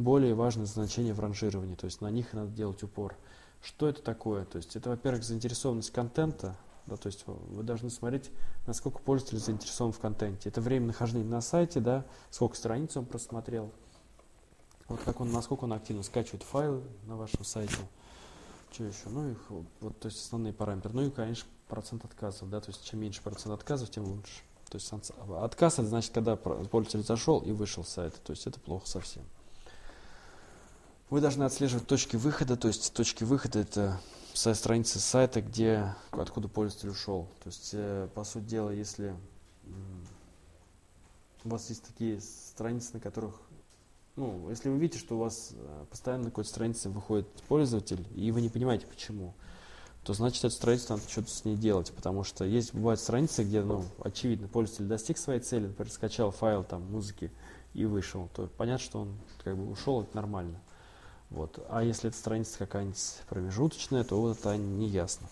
более 0.00 0.34
важное 0.34 0.66
значение 0.66 1.12
в 1.12 1.20
ранжировании, 1.20 1.74
то 1.74 1.84
есть 1.84 2.00
на 2.00 2.10
них 2.10 2.32
надо 2.32 2.50
делать 2.50 2.82
упор. 2.82 3.16
Что 3.62 3.88
это 3.88 4.02
такое? 4.02 4.46
То 4.46 4.56
есть 4.56 4.74
это, 4.74 4.88
во-первых, 4.88 5.22
заинтересованность 5.22 5.90
контента, 5.90 6.56
да, 6.86 6.96
то 6.96 7.06
есть 7.06 7.24
вы 7.26 7.62
должны 7.62 7.90
смотреть, 7.90 8.30
насколько 8.66 8.98
пользователь 9.00 9.38
заинтересован 9.38 9.92
в 9.92 9.98
контенте. 9.98 10.48
Это 10.48 10.62
время 10.62 10.86
нахождения 10.86 11.28
на 11.28 11.42
сайте, 11.42 11.80
да, 11.80 12.06
сколько 12.30 12.56
страниц 12.56 12.96
он 12.96 13.04
просмотрел, 13.04 13.70
вот 14.88 15.00
как 15.04 15.20
он, 15.20 15.30
насколько 15.30 15.64
он 15.64 15.74
активно 15.74 16.02
скачивает 16.02 16.42
файлы 16.42 16.82
на 17.06 17.16
вашем 17.16 17.44
сайте. 17.44 17.76
Что 18.72 18.84
еще? 18.84 19.08
Ну, 19.08 19.30
их, 19.30 19.38
вот, 19.80 19.98
то 19.98 20.06
есть 20.06 20.18
основные 20.24 20.54
параметры. 20.54 20.92
Ну 20.94 21.02
и, 21.02 21.10
конечно, 21.10 21.46
процент 21.68 22.04
отказов, 22.06 22.48
да, 22.48 22.60
то 22.60 22.70
есть 22.70 22.82
чем 22.84 23.00
меньше 23.00 23.20
процент 23.20 23.52
отказов, 23.54 23.90
тем 23.90 24.04
лучше. 24.04 24.40
То 24.70 24.78
есть 24.78 24.90
отказ 25.40 25.74
это 25.74 25.88
значит, 25.88 26.14
когда 26.14 26.36
пользователь 26.36 27.02
зашел 27.06 27.40
и 27.40 27.52
вышел 27.52 27.84
с 27.84 27.90
сайта, 27.90 28.16
то 28.24 28.30
есть 28.30 28.46
это 28.46 28.58
плохо 28.60 28.88
совсем. 28.88 29.24
Вы 31.10 31.20
должны 31.20 31.42
отслеживать 31.42 31.88
точки 31.88 32.14
выхода, 32.14 32.56
то 32.56 32.68
есть 32.68 32.92
точки 32.94 33.24
выхода 33.24 33.58
это 33.58 34.00
со 34.32 34.54
страницы 34.54 35.00
сайта, 35.00 35.42
где, 35.42 35.92
откуда 36.12 36.46
пользователь 36.46 36.90
ушел. 36.90 37.28
То 37.42 37.48
есть, 37.48 37.70
э, 37.72 38.08
по 38.14 38.22
сути 38.22 38.44
дела, 38.44 38.70
если 38.70 39.16
у 41.42 41.48
вас 41.48 41.68
есть 41.68 41.82
такие 41.82 42.20
страницы, 42.20 42.90
на 42.92 43.00
которых, 43.00 43.40
ну, 44.14 44.48
если 44.50 44.68
вы 44.68 44.78
видите, 44.78 45.00
что 45.00 45.16
у 45.16 45.18
вас 45.18 45.50
э, 45.52 45.84
постоянно 45.90 46.24
на 46.24 46.30
какой-то 46.30 46.48
странице 46.48 46.90
выходит 46.90 47.26
пользователь, 47.48 48.06
и 48.14 48.30
вы 48.30 48.40
не 48.40 48.48
понимаете 48.48 48.86
почему, 48.86 49.34
то 50.04 50.12
значит 50.12 50.44
эту 50.44 50.54
страницу 50.54 50.86
надо 50.90 51.02
что-то 51.08 51.30
с 51.30 51.44
ней 51.44 51.56
делать, 51.56 51.90
потому 51.90 52.22
что 52.22 52.44
есть, 52.44 52.72
бывают 52.72 53.00
страницы, 53.00 53.42
где, 53.42 53.62
ну, 53.62 53.84
очевидно, 54.04 54.46
пользователь 54.46 54.86
достиг 54.86 55.18
своей 55.18 55.40
цели, 55.40 55.66
например, 55.66 55.90
скачал 55.90 56.30
файл 56.30 56.62
там 56.62 56.88
музыки 56.88 57.32
и 57.74 57.84
вышел, 57.84 58.28
то 58.32 58.48
понятно, 58.56 58.84
что 58.84 59.00
он 59.00 59.18
как 59.42 59.56
бы 59.56 59.68
ушел, 59.68 60.02
это 60.02 60.14
нормально. 60.14 60.60
Вот. 61.30 61.64
А 61.68 61.82
если 61.82 62.08
эта 62.08 62.18
страница 62.18 62.58
какая-нибудь 62.58 63.22
промежуточная, 63.28 64.04
то 64.04 64.20
вот 64.20 64.38
это 64.38 64.56
не 64.56 64.86
ясно. 64.86 65.28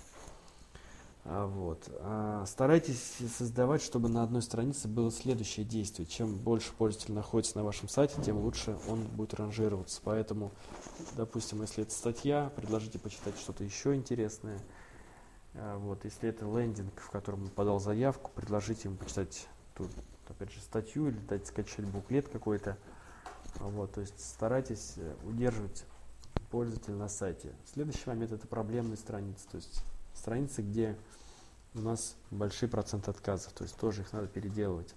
А, 1.25 1.47
вот. 1.47 1.91
А, 2.01 2.47
старайтесь 2.47 3.17
создавать, 3.37 3.83
чтобы 3.83 4.09
на 4.09 4.23
одной 4.23 4.41
странице 4.41 4.89
было 4.89 5.11
следующее 5.11 5.67
действие. 5.67 6.07
Чем 6.07 6.37
больше 6.37 6.73
пользователь 6.73 7.13
находится 7.13 7.59
на 7.59 7.65
вашем 7.65 7.89
сайте, 7.89 8.23
тем 8.23 8.39
лучше 8.39 8.79
он 8.89 9.03
будет 9.03 9.35
ранжироваться. 9.35 10.01
Поэтому, 10.05 10.53
допустим, 11.17 11.61
если 11.61 11.83
это 11.83 11.93
статья, 11.93 12.51
предложите 12.57 12.99
почитать 12.99 13.37
что-то 13.37 13.65
еще 13.65 13.95
интересное. 13.95 14.59
А, 15.55 15.77
вот. 15.79 16.05
Если 16.05 16.29
это 16.29 16.47
лендинг, 16.47 16.99
в 17.01 17.11
котором 17.11 17.43
он 17.43 17.49
подал 17.51 17.81
заявку, 17.81 18.31
предложите 18.35 18.89
ему 18.89 18.97
почитать 18.97 19.49
тут, 19.75 19.91
опять 20.29 20.53
же, 20.53 20.61
статью 20.61 21.09
или 21.09 21.19
дать 21.29 21.47
скачать 21.47 21.85
буклет 21.87 22.29
какой-то. 22.29 22.79
Вот, 23.61 23.93
то 23.93 24.01
есть 24.01 24.19
старайтесь 24.21 24.95
э, 24.97 25.15
удерживать 25.25 25.85
пользователя 26.51 26.95
на 26.95 27.09
сайте. 27.09 27.53
Следующий 27.73 28.09
момент 28.09 28.33
это 28.33 28.47
проблемные 28.47 28.97
страницы, 28.97 29.47
то 29.51 29.57
есть 29.57 29.83
страницы, 30.15 30.63
где 30.63 30.97
у 31.75 31.81
нас 31.81 32.17
большие 32.31 32.69
проценты 32.69 33.11
отказов, 33.11 33.53
то 33.53 33.65
есть 33.65 33.77
тоже 33.77 34.03
их 34.03 34.13
надо 34.13 34.29
переделывать. 34.29 34.95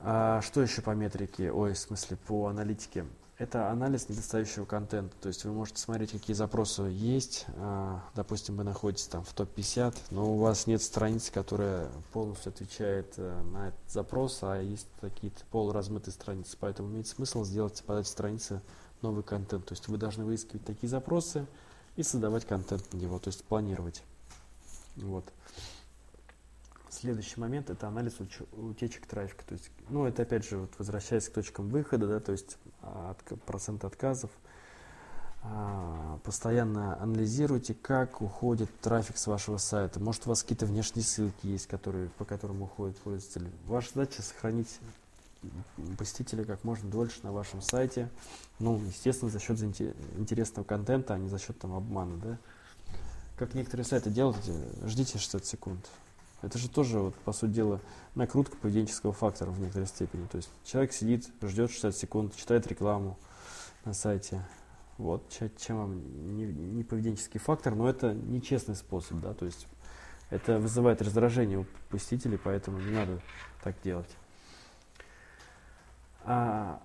А 0.00 0.40
что 0.42 0.62
еще 0.62 0.82
по 0.82 0.90
метрике, 0.90 1.50
ой, 1.50 1.72
в 1.72 1.78
смысле 1.78 2.16
по 2.16 2.46
аналитике? 2.46 3.04
Это 3.38 3.70
анализ 3.70 4.08
недостающего 4.08 4.64
контента, 4.64 5.14
то 5.20 5.28
есть 5.28 5.44
вы 5.44 5.52
можете 5.52 5.80
смотреть, 5.80 6.10
какие 6.10 6.34
запросы 6.34 6.82
есть, 6.82 7.46
а, 7.54 8.02
допустим, 8.16 8.56
вы 8.56 8.64
находитесь 8.64 9.06
там 9.06 9.22
в 9.22 9.32
топ-50, 9.32 9.94
но 10.10 10.34
у 10.34 10.38
вас 10.38 10.66
нет 10.66 10.82
страницы, 10.82 11.30
которая 11.30 11.88
полностью 12.12 12.50
отвечает 12.50 13.14
э, 13.16 13.42
на 13.52 13.68
этот 13.68 13.80
запрос, 13.86 14.40
а 14.42 14.60
есть 14.60 14.88
какие-то 15.00 15.44
полуразмытые 15.52 16.12
страницы, 16.12 16.56
поэтому 16.58 16.88
имеет 16.88 17.06
смысл 17.06 17.44
сделать 17.44 17.80
под 17.86 18.00
эти 18.00 18.08
страницы 18.08 18.60
новый 19.02 19.22
контент, 19.22 19.66
то 19.66 19.72
есть 19.72 19.86
вы 19.86 19.98
должны 19.98 20.24
выискивать 20.24 20.64
такие 20.64 20.88
запросы 20.88 21.46
и 21.94 22.02
создавать 22.02 22.44
контент 22.44 22.92
на 22.92 22.96
него, 22.96 23.20
то 23.20 23.28
есть 23.28 23.44
планировать. 23.44 24.02
Вот. 24.96 25.24
Следующий 26.90 27.38
момент 27.40 27.70
это 27.70 27.88
анализ 27.88 28.16
утечек 28.52 29.06
трафика. 29.06 29.44
То 29.46 29.54
есть, 29.54 29.70
ну, 29.88 30.06
это 30.06 30.22
опять 30.22 30.48
же, 30.48 30.58
вот, 30.58 30.70
возвращаясь 30.78 31.28
к 31.28 31.32
точкам 31.32 31.68
выхода, 31.68 32.06
да, 32.06 32.20
то 32.20 32.32
есть 32.32 32.56
а, 32.82 33.10
от, 33.10 33.42
процент 33.42 33.84
отказов. 33.84 34.30
А, 35.42 36.18
постоянно 36.24 37.00
анализируйте, 37.00 37.74
как 37.74 38.20
уходит 38.22 38.70
трафик 38.80 39.18
с 39.18 39.26
вашего 39.26 39.58
сайта. 39.58 40.00
Может, 40.00 40.26
у 40.26 40.30
вас 40.30 40.42
какие-то 40.42 40.66
внешние 40.66 41.04
ссылки 41.04 41.46
есть, 41.46 41.66
которые, 41.66 42.08
по 42.10 42.24
которым 42.24 42.62
уходит 42.62 42.96
пользователь. 42.98 43.48
Ваша 43.66 43.90
задача 43.94 44.22
сохранить 44.22 44.78
посетителя 45.96 46.44
как 46.44 46.64
можно 46.64 46.90
дольше 46.90 47.20
на 47.22 47.32
вашем 47.32 47.62
сайте. 47.62 48.08
Ну, 48.58 48.80
естественно, 48.86 49.30
за 49.30 49.38
счет 49.38 49.60
интересного 49.62 50.64
контента, 50.64 51.14
а 51.14 51.18
не 51.18 51.28
за 51.28 51.38
счет 51.38 51.58
там 51.58 51.74
обмана, 51.74 52.16
да. 52.16 52.38
Как 53.36 53.54
некоторые 53.54 53.84
сайты 53.84 54.10
делают, 54.10 54.38
ждите 54.84 55.18
60 55.18 55.44
секунд. 55.44 55.88
Это 56.42 56.58
же 56.58 56.68
тоже, 56.68 57.00
вот, 57.00 57.14
по 57.16 57.32
сути 57.32 57.50
дела, 57.50 57.80
накрутка 58.14 58.56
поведенческого 58.56 59.12
фактора 59.12 59.50
в 59.50 59.60
некоторой 59.60 59.88
степени. 59.88 60.26
То 60.26 60.36
есть 60.36 60.50
человек 60.64 60.92
сидит, 60.92 61.28
ждет 61.42 61.70
60 61.70 61.96
секунд, 61.96 62.36
читает 62.36 62.66
рекламу 62.66 63.18
на 63.84 63.92
сайте. 63.92 64.42
Вот, 64.98 65.22
чем 65.58 65.76
вам 65.76 66.36
не, 66.36 66.46
не 66.46 66.84
поведенческий 66.84 67.38
фактор, 67.38 67.74
но 67.74 67.88
это 67.88 68.12
нечестный 68.14 68.74
способ, 68.74 69.20
да, 69.20 69.32
то 69.32 69.46
есть 69.46 69.68
это 70.30 70.58
вызывает 70.58 71.00
раздражение 71.00 71.60
у 71.60 71.66
посетителей, 71.88 72.36
поэтому 72.36 72.80
не 72.80 72.90
надо 72.90 73.20
так 73.62 73.76
делать. 73.82 74.10
А, 76.24 76.82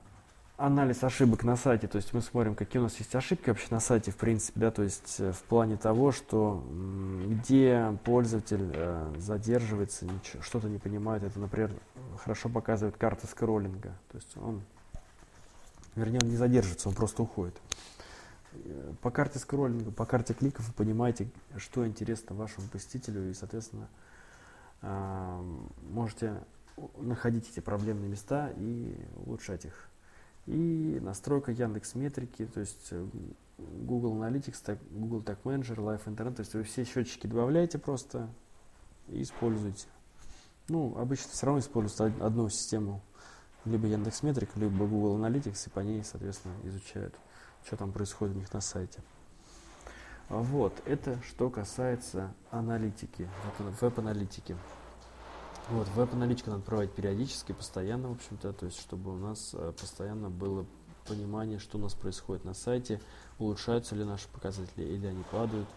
анализ 0.57 1.03
ошибок 1.03 1.43
на 1.43 1.55
сайте, 1.55 1.87
то 1.87 1.95
есть 1.97 2.13
мы 2.13 2.21
смотрим, 2.21 2.55
какие 2.55 2.79
у 2.79 2.83
нас 2.83 2.95
есть 2.97 3.13
ошибки 3.15 3.49
вообще 3.49 3.67
на 3.71 3.79
сайте, 3.79 4.11
в 4.11 4.17
принципе, 4.17 4.59
да, 4.59 4.71
то 4.71 4.83
есть 4.83 5.19
э, 5.19 5.31
в 5.31 5.41
плане 5.43 5.77
того, 5.77 6.11
что 6.11 6.63
где 7.25 7.97
пользователь 8.03 8.71
э, 8.73 9.13
задерживается, 9.17 10.07
что-то 10.41 10.69
не 10.69 10.77
понимает, 10.77 11.23
это, 11.23 11.39
например, 11.39 11.71
хорошо 12.23 12.49
показывает 12.49 12.97
карта 12.97 13.25
скроллинга, 13.25 13.97
то 14.11 14.17
есть 14.17 14.37
он, 14.37 14.61
вернее, 15.95 16.19
он 16.21 16.29
не 16.29 16.37
задерживается, 16.37 16.89
он 16.89 16.95
просто 16.95 17.23
уходит. 17.23 17.59
Э, 18.53 18.93
по 19.01 19.09
карте 19.09 19.39
скроллинга, 19.39 19.91
по 19.91 20.05
карте 20.05 20.35
кликов 20.35 20.67
вы 20.67 20.73
понимаете, 20.73 21.29
что 21.57 21.87
интересно 21.87 22.35
вашему 22.35 22.67
посетителю, 22.67 23.29
и, 23.29 23.33
соответственно, 23.33 23.87
можете 25.91 26.43
находить 26.97 27.49
эти 27.49 27.61
проблемные 27.61 28.09
места 28.09 28.51
и 28.57 28.97
улучшать 29.25 29.63
их. 29.63 29.87
И 30.45 30.99
настройка 31.01 31.51
Яндекс 31.51 31.95
Метрики, 31.95 32.45
то 32.45 32.59
есть 32.59 32.89
э, 32.91 33.07
Google 33.57 34.21
Analytics, 34.21 34.77
Google 34.91 35.21
Tag 35.21 35.37
Manager, 35.43 35.77
Live 35.77 36.05
Internet, 36.05 36.35
то 36.35 36.39
есть 36.41 36.53
вы 36.53 36.63
все 36.63 36.83
счетчики 36.83 37.27
добавляете 37.27 37.79
просто 37.79 38.29
и 39.07 39.21
используете. 39.21 39.87
Ну, 40.67 40.97
обычно 40.97 41.29
все 41.31 41.45
равно 41.45 41.59
используют 41.59 42.21
одну 42.21 42.49
систему, 42.49 43.01
либо 43.65 43.87
Яндекс 43.87 44.23
Метрик, 44.23 44.49
либо 44.55 44.85
Google 44.85 45.17
Analytics, 45.17 45.67
и 45.67 45.69
по 45.69 45.79
ней, 45.79 46.03
соответственно, 46.03 46.55
изучают, 46.63 47.15
что 47.65 47.77
там 47.77 47.91
происходит 47.91 48.35
у 48.35 48.39
них 48.39 48.51
на 48.53 48.61
сайте. 48.61 49.01
Вот, 50.29 50.81
это 50.85 51.21
что 51.23 51.49
касается 51.49 52.33
аналитики, 52.49 53.29
веб-аналитики. 53.59 54.57
Вот, 55.69 55.87
веб-аналитику 55.95 56.51
надо 56.51 56.63
проводить 56.63 56.93
периодически, 56.93 57.53
постоянно, 57.53 58.09
в 58.09 58.13
общем-то, 58.13 58.51
то 58.51 58.65
есть, 58.65 58.79
чтобы 58.79 59.13
у 59.13 59.17
нас 59.17 59.51
э, 59.53 59.71
постоянно 59.79 60.29
было 60.29 60.65
понимание, 61.07 61.57
что 61.57 61.77
у 61.77 61.81
нас 61.81 61.93
происходит 61.93 62.43
на 62.43 62.53
сайте, 62.53 62.99
улучшаются 63.39 63.95
ли 63.95 64.03
наши 64.03 64.27
показатели 64.27 64.83
или 64.83 65.07
они 65.07 65.23
падают. 65.31 65.67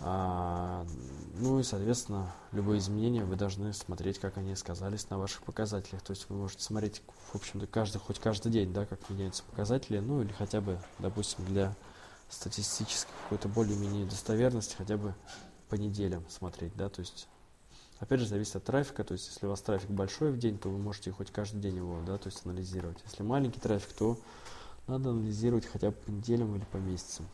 А, 0.00 0.86
ну 1.38 1.58
и, 1.58 1.62
соответственно, 1.62 2.30
любые 2.52 2.78
изменения 2.78 3.24
вы 3.24 3.36
должны 3.36 3.72
смотреть, 3.72 4.18
как 4.18 4.36
они 4.36 4.54
сказались 4.54 5.08
на 5.08 5.18
ваших 5.18 5.42
показателях. 5.42 6.02
То 6.02 6.10
есть 6.10 6.28
вы 6.28 6.36
можете 6.36 6.62
смотреть, 6.62 7.02
в 7.32 7.34
общем-то, 7.34 7.66
каждый, 7.66 7.98
хоть 7.98 8.18
каждый 8.18 8.52
день, 8.52 8.72
да, 8.72 8.84
как 8.84 9.08
меняются 9.08 9.42
показатели, 9.44 9.98
ну 9.98 10.22
или 10.22 10.32
хотя 10.32 10.60
бы, 10.60 10.78
допустим, 10.98 11.44
для 11.46 11.74
статистической 12.28 13.12
какой-то 13.24 13.48
более-менее 13.48 14.04
достоверности, 14.04 14.74
хотя 14.76 14.96
бы 14.96 15.14
по 15.68 15.76
неделям 15.76 16.24
смотреть, 16.28 16.76
да, 16.76 16.88
то 16.88 17.00
есть 17.00 17.28
Опять 17.98 18.20
же, 18.20 18.26
зависит 18.26 18.56
от 18.56 18.64
трафика, 18.64 19.04
то 19.04 19.12
есть 19.12 19.28
если 19.28 19.46
у 19.46 19.50
вас 19.50 19.62
трафик 19.62 19.90
большой 19.90 20.30
в 20.30 20.38
день, 20.38 20.58
то 20.58 20.68
вы 20.68 20.78
можете 20.78 21.12
хоть 21.12 21.30
каждый 21.30 21.60
день 21.60 21.76
его, 21.76 22.02
да, 22.06 22.18
то 22.18 22.28
есть 22.28 22.44
анализировать. 22.44 22.98
Если 23.04 23.22
маленький 23.22 23.60
трафик, 23.60 23.92
то 23.94 24.18
надо 24.86 25.10
анализировать 25.10 25.64
хотя 25.64 25.90
бы 25.90 25.96
по 25.96 26.10
неделям 26.10 26.54
или 26.56 26.64
по 26.64 26.76
месяцам. 26.76 27.26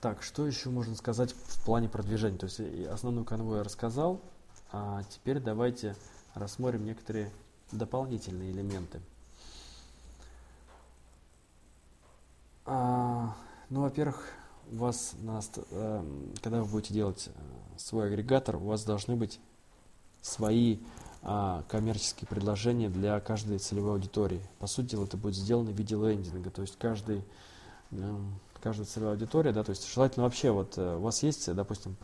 Так, 0.00 0.22
что 0.22 0.46
еще 0.46 0.70
можно 0.70 0.94
сказать 0.94 1.32
в 1.32 1.64
плане 1.64 1.88
продвижения? 1.88 2.38
То 2.38 2.46
есть 2.46 2.60
основную 2.88 3.24
канву 3.24 3.56
я 3.56 3.64
рассказал, 3.64 4.20
а 4.72 5.02
теперь 5.10 5.40
давайте 5.40 5.96
рассмотрим 6.34 6.84
некоторые 6.84 7.32
дополнительные 7.72 8.52
элементы. 8.52 9.00
А, 12.64 13.34
ну, 13.68 13.82
во-первых, 13.82 14.24
у 14.70 14.76
вас, 14.76 15.14
на, 15.20 15.40
э, 15.72 16.30
когда 16.40 16.62
вы 16.62 16.70
будете 16.70 16.94
делать 16.94 17.28
э, 17.28 17.69
свой 17.80 18.06
агрегатор, 18.06 18.56
у 18.56 18.66
вас 18.66 18.84
должны 18.84 19.16
быть 19.16 19.40
свои 20.22 20.78
а, 21.22 21.64
коммерческие 21.68 22.28
предложения 22.28 22.88
для 22.88 23.18
каждой 23.20 23.58
целевой 23.58 23.92
аудитории. 23.92 24.40
По 24.58 24.66
сути 24.66 24.90
дела, 24.92 25.04
это 25.04 25.16
будет 25.16 25.34
сделано 25.34 25.70
в 25.70 25.78
виде 25.78 25.94
лендинга, 25.94 26.50
то 26.50 26.62
есть 26.62 26.76
каждый, 26.78 27.24
э, 27.90 28.16
каждая 28.62 28.86
целевая 28.86 29.14
аудитория, 29.14 29.52
да, 29.52 29.62
то 29.64 29.70
есть 29.70 29.92
желательно 29.92 30.24
вообще, 30.24 30.50
вот 30.50 30.78
у 30.78 31.00
вас 31.00 31.22
есть, 31.22 31.52
допустим, 31.54 31.96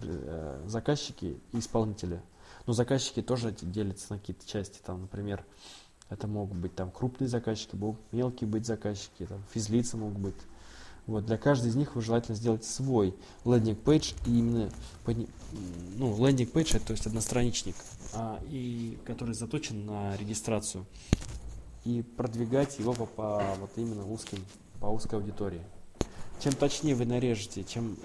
заказчики 0.66 1.38
и 1.52 1.58
исполнители, 1.58 2.20
но 2.66 2.72
заказчики 2.72 3.22
тоже 3.22 3.54
делятся 3.60 4.14
на 4.14 4.18
какие-то 4.18 4.46
части, 4.46 4.80
там, 4.84 5.02
например, 5.02 5.44
это 6.08 6.26
могут 6.26 6.58
быть 6.58 6.74
там 6.74 6.90
крупные 6.90 7.28
заказчики, 7.28 7.74
могут 7.74 8.00
мелкие 8.12 8.48
быть 8.48 8.66
заказчики, 8.66 9.26
там, 9.26 9.42
физлицы 9.52 9.96
могут 9.96 10.18
быть, 10.18 10.36
вот, 11.06 11.24
для 11.26 11.38
каждой 11.38 11.70
из 11.70 11.76
них 11.76 11.94
вы 11.94 12.02
желательно 12.02 12.36
сделать 12.36 12.64
свой 12.64 13.14
лендинг 13.44 13.78
пейдж 13.80 14.12
и 14.26 14.38
именно 14.38 14.70
ну, 15.96 16.26
лендинг 16.26 16.50
пейдж 16.50 16.74
это 16.74 16.86
то 16.86 16.92
есть 16.92 17.06
одностраничник, 17.06 17.76
а, 18.12 18.40
и 18.48 18.98
который 19.04 19.34
заточен 19.34 19.86
на 19.86 20.16
регистрацию. 20.16 20.84
и 21.84 22.02
продвигать 22.02 22.80
его 22.80 22.92
по, 22.92 23.06
по 23.06 23.54
вот 23.60 23.70
именно 23.76 24.04
узким, 24.04 24.44
по 24.80 24.86
узкой 24.86 25.20
аудитории. 25.20 25.62
Чем 26.40 26.52
точнее 26.54 26.96
вы 26.96 27.06
нарежете, 27.06 27.62
чем 27.62 27.96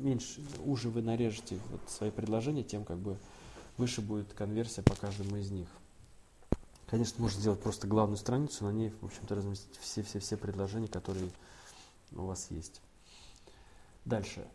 меньше, 0.00 0.40
уже 0.64 0.88
вы 0.88 1.02
нарежете 1.02 1.58
вот 1.70 1.80
свои 1.88 2.10
предложения, 2.10 2.62
тем 2.62 2.84
как 2.84 2.98
бы 2.98 3.18
выше 3.76 4.00
будет 4.00 4.32
конверсия 4.32 4.82
по 4.82 4.94
каждому 4.94 5.36
из 5.36 5.50
них. 5.50 5.68
Конечно, 6.86 7.20
можно 7.20 7.40
сделать 7.40 7.60
просто 7.60 7.86
главную 7.86 8.16
страницу, 8.16 8.64
на 8.64 8.72
ней, 8.72 8.92
в 9.00 9.06
общем-то, 9.06 9.34
разместить 9.34 9.76
все-все-все 9.80 10.36
предложения, 10.36 10.88
которые 10.88 11.30
у 12.12 12.22
вас 12.22 12.50
есть. 12.50 12.80
Дальше. 14.04 14.46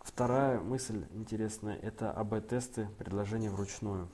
Вторая 0.00 0.60
мысль 0.60 1.04
интересная– 1.12 1.76
это 1.82 2.10
АБ-тесты 2.12 2.88
предложения 2.98 3.50
вручную. 3.50 4.08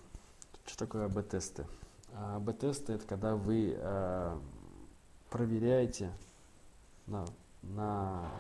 Что 0.64 0.78
такое 0.78 1.06
АБ-тесты? 1.06 1.66
АБ-тесты– 2.14 2.92
это 2.94 3.06
когда 3.06 3.35
вы 3.35 3.74
э, 3.76 4.38
проверяете 5.28 6.12
на, 7.06 7.26
на, 7.62 8.30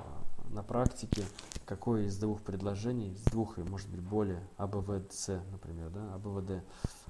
на 0.50 0.62
практике, 0.62 1.24
какое 1.66 2.04
из 2.06 2.18
двух 2.18 2.40
предложений, 2.42 3.12
из 3.12 3.22
двух, 3.24 3.58
и 3.58 3.62
может 3.62 3.88
быть 3.88 4.00
более, 4.00 4.42
АБВДС, 4.56 5.28
например, 5.50 5.90
да, 5.90 6.14
АБВД, 6.14 6.64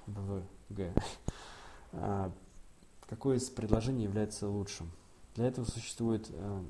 АБВГ, 0.07 0.81
а, 1.93 2.33
какое 3.09 3.37
из 3.37 3.51
предложений 3.51 4.05
является 4.05 4.49
лучшим. 4.49 4.91
Для 5.35 5.47
этого 5.47 5.65
существует 5.65 6.27
э, 6.31 6.65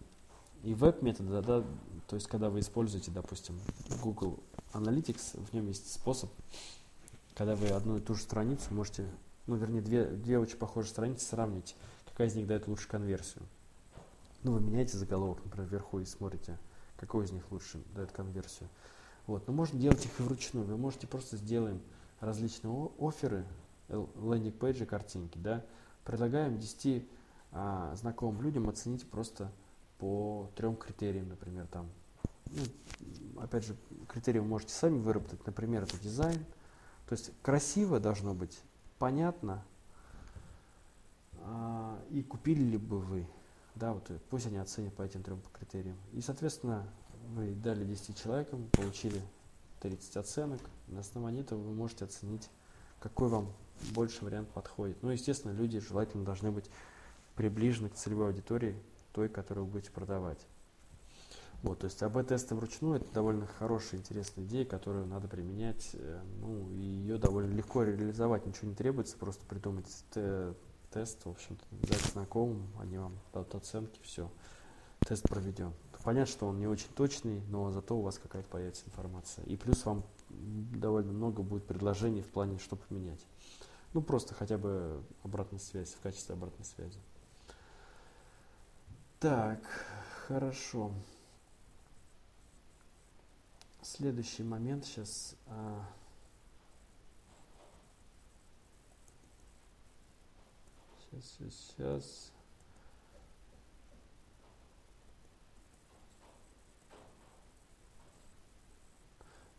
и 0.63 0.75
веб-методы, 0.75 1.43
да, 1.43 1.65
то 2.07 2.17
есть 2.17 2.27
когда 2.27 2.51
вы 2.51 2.61
используете, 2.61 3.11
допустим, 3.11 3.59
Google 4.03 4.39
Analytics, 4.73 5.45
в 5.47 5.53
нем 5.53 5.69
есть 5.69 5.93
способ, 5.93 6.31
когда 7.35 7.57
вы 7.57 7.69
одну 7.69 7.97
и 7.97 8.01
ту 8.01 8.15
же 8.15 8.23
страницу 8.23 8.73
можете, 8.75 9.07
ну, 9.47 9.57
вернее, 9.57 9.81
две, 9.81 10.05
две 10.05 10.39
очень 10.39 10.59
похожие 10.59 10.91
страницы 10.91 11.27
сравнить, 11.27 11.77
какая 12.07 12.29
из 12.29 12.35
них 12.35 12.47
дает 12.47 12.67
лучше 12.67 12.89
конверсию. 12.89 13.45
Ну, 14.43 14.53
вы 14.53 14.61
меняете 14.61 14.97
заголовок, 14.97 15.45
например, 15.45 15.69
вверху 15.69 16.01
и 16.01 16.05
смотрите, 16.05 16.59
какой 16.97 17.25
из 17.25 17.33
них 17.33 17.51
лучше 17.51 17.83
дает 17.95 18.13
конверсию. 18.13 18.69
Вот. 19.27 19.47
Но 19.47 19.53
можно 19.53 19.79
делать 19.79 20.05
их 20.05 20.19
и 20.19 20.23
вручную. 20.23 20.67
Вы 20.67 20.77
можете 20.77 21.07
просто 21.07 21.37
сделаем 21.37 21.81
различные 22.21 22.91
оферы, 22.99 23.47
landing 23.89 24.41
page 24.41 24.71
и, 24.71 24.87
картинки, 24.87 25.39
да, 25.39 25.65
предлагаем 26.05 26.59
10 26.59 27.09
а, 27.53 27.95
знакомым 27.97 28.43
людям 28.43 28.69
оценить 28.69 29.09
просто 29.09 29.51
по 30.01 30.51
трем 30.57 30.77
критериям, 30.77 31.29
например, 31.29 31.67
там. 31.67 31.89
Ну, 32.47 32.63
опять 33.41 33.65
же, 33.65 33.77
критерии 34.09 34.41
вы 34.41 34.47
можете 34.47 34.73
сами 34.73 34.99
выработать, 34.99 35.47
например, 35.47 35.85
это 35.85 35.99
дизайн. 35.99 36.45
То 37.07 37.13
есть 37.13 37.33
красиво 37.43 38.01
должно 38.01 38.35
быть, 38.35 38.61
понятно, 38.99 39.63
а, 41.43 41.99
и 42.11 42.23
купили 42.23 42.63
ли 42.63 42.79
бы 42.79 42.99
вы, 42.99 43.27
да, 43.75 43.93
вот 43.93 44.11
пусть 44.31 44.47
они 44.47 44.59
оценят 44.59 44.95
по 44.95 45.03
этим 45.03 45.23
трем 45.23 45.41
критериям. 45.53 45.97
И, 46.13 46.21
соответственно, 46.21 46.89
вы 47.35 47.55
дали 47.55 47.85
10 47.85 48.17
человекам, 48.17 48.69
получили 48.73 49.21
30 49.81 50.17
оценок, 50.17 50.61
на 50.89 51.01
основании 51.01 51.43
этого 51.43 51.61
вы 51.61 51.73
можете 51.73 52.05
оценить, 52.05 52.49
какой 53.01 53.29
вам 53.29 53.53
больше 53.93 54.25
вариант 54.25 54.49
подходит. 54.51 55.03
Ну, 55.03 55.11
естественно, 55.11 55.53
люди 55.53 55.79
желательно 55.81 56.25
должны 56.25 56.51
быть 56.51 56.71
приближены 57.35 57.89
к 57.89 57.95
целевой 57.95 58.29
аудитории, 58.29 58.77
той, 59.13 59.29
которую 59.29 59.67
вы 59.67 59.73
будете 59.73 59.91
продавать. 59.91 60.47
Вот, 61.63 61.81
то 61.81 61.85
есть 61.85 62.03
АБ-тесты 62.03 62.55
вручную 62.55 62.97
это 62.97 63.13
довольно 63.13 63.47
хорошая, 63.47 64.01
интересная 64.01 64.45
идея, 64.45 64.65
которую 64.65 65.07
надо 65.07 65.29
применять. 65.29 65.91
Э, 65.93 66.23
ну, 66.41 66.71
и 66.71 66.81
ее 66.81 67.19
довольно 67.19 67.55
легко 67.55 67.83
реализовать, 67.83 68.47
ничего 68.47 68.69
не 68.69 68.75
требуется, 68.75 69.19
просто 69.19 69.45
придумать 69.45 69.87
тест, 70.91 71.25
в 71.25 71.29
общем-то, 71.29 71.65
дать 71.87 72.01
знакомым, 72.13 72.67
они 72.79 72.97
вам 72.97 73.19
дадут 73.33 73.55
оценки, 73.57 74.01
все, 74.03 74.31
тест 75.01 75.29
проведем. 75.29 75.75
Понятно, 76.03 76.33
что 76.33 76.47
он 76.47 76.59
не 76.59 76.67
очень 76.67 76.89
точный, 76.95 77.43
но 77.49 77.71
зато 77.71 77.97
у 77.97 78.01
вас 78.01 78.19
какая-то 78.19 78.49
появится 78.49 78.87
информация. 78.87 79.45
И 79.45 79.57
плюс 79.57 79.85
вам 79.85 80.03
довольно 80.31 81.13
много 81.13 81.43
будет 81.43 81.67
предложений 81.67 82.23
в 82.23 82.31
плане, 82.31 82.59
что 82.59 82.77
поменять. 82.77 83.21
Ну, 83.93 84.01
просто 84.01 84.35
хотя 84.35 84.57
бы 84.57 85.03
обратная 85.23 85.59
связь, 85.59 85.91
в 85.93 86.01
качестве 86.01 86.35
обратной 86.35 86.65
связи. 86.65 86.99
Так, 89.21 89.61
хорошо. 90.27 90.91
Следующий 93.83 94.43
момент 94.43 94.87
сейчас. 94.87 95.37
А... 95.47 95.85
Сейчас, 101.11 101.25
сейчас, 101.39 101.55
сейчас. 101.55 102.33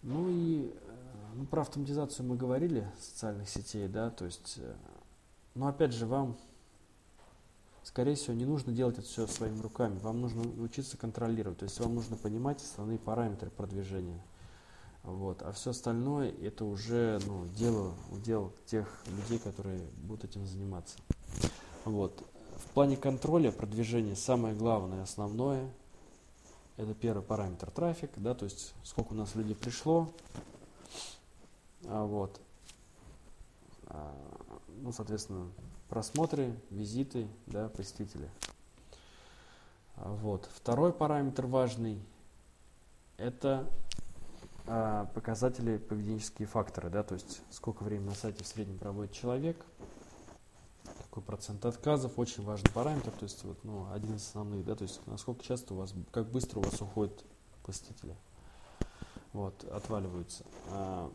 Ну 0.02 0.28
и 0.28 0.74
э, 0.74 1.34
ну, 1.36 1.46
про 1.46 1.62
автоматизацию 1.62 2.26
мы 2.26 2.36
говорили 2.36 2.92
социальных 3.00 3.48
сетей, 3.48 3.88
да, 3.88 4.10
то 4.10 4.26
есть, 4.26 4.56
э, 4.58 4.76
но 5.54 5.68
опять 5.68 5.94
же 5.94 6.08
вам 6.08 6.36
скорее 7.84 8.16
всего, 8.16 8.34
не 8.34 8.46
нужно 8.46 8.74
делать 8.74 8.98
это 8.98 9.08
все 9.08 9.28
своими 9.28 9.60
руками. 9.62 9.98
Вам 10.00 10.22
нужно 10.22 10.42
учиться 10.62 10.98
контролировать. 10.98 11.60
То 11.60 11.66
есть 11.66 11.80
вам 11.80 11.96
нужно 11.96 12.16
понимать 12.18 12.62
основные 12.62 13.00
параметры 13.00 13.50
продвижения. 13.50 14.22
Вот. 15.04 15.42
А 15.42 15.52
все 15.52 15.72
остальное 15.72 16.32
это 16.32 16.66
уже 16.66 17.20
ну, 17.26 17.48
дело, 17.56 17.94
удел 18.12 18.54
тех 18.66 18.88
людей, 19.08 19.40
которые 19.40 19.80
будут 20.04 20.26
этим 20.26 20.46
заниматься. 20.46 20.98
Вот. 21.86 22.24
В 22.58 22.74
плане 22.74 22.96
контроля 22.96 23.52
продвижения 23.52 24.16
самое 24.16 24.56
главное, 24.56 25.02
основное, 25.02 25.70
это 26.78 26.94
первый 26.94 27.24
параметр 27.24 27.72
трафик, 27.72 28.12
да, 28.16 28.34
то 28.34 28.46
есть 28.46 28.74
сколько 28.84 29.14
у 29.14 29.16
нас 29.16 29.36
людей 29.36 29.56
пришло, 29.56 30.12
а 31.86 32.06
вот, 32.06 32.40
а, 33.88 34.16
ну, 34.82 34.92
соответственно, 34.92 35.50
просмотры, 35.92 36.58
визиты, 36.70 37.28
да, 37.48 37.68
посетители. 37.68 38.30
А, 39.98 40.10
вот. 40.10 40.50
Второй 40.56 40.94
параметр 40.94 41.48
важный– 41.48 42.02
это 43.18 43.70
а, 44.68 45.08
показатели 45.08 45.78
поведенческие 45.78 46.48
факторы, 46.48 46.90
да, 46.90 47.04
то 47.04 47.16
есть 47.16 47.42
сколько 47.50 47.84
времени 47.84 48.08
на 48.08 48.16
сайте 48.16 48.46
в 48.46 48.48
среднем 48.48 48.78
проводит 48.78 49.12
человек, 49.12 49.66
какой 51.10 51.24
процент 51.24 51.66
отказов, 51.66 52.18
очень 52.18 52.46
важный 52.46 52.72
параметр, 52.72 53.12
то 53.12 53.24
есть 53.24 53.44
вот, 53.44 53.62
ну, 53.66 53.92
один 53.92 54.16
из 54.16 54.22
основных, 54.22 54.64
да, 54.64 54.76
то 54.76 54.84
есть 54.84 55.06
насколько 55.08 55.44
часто 55.44 55.74
у 55.74 55.78
вас, 55.78 55.94
как 56.12 56.32
быстро 56.32 56.60
у 56.60 56.64
вас 56.64 56.80
уходят 56.80 57.22
посетители, 57.64 58.16
вот, 59.34 59.62
отваливаются. 59.66 60.46
А, 60.70 61.12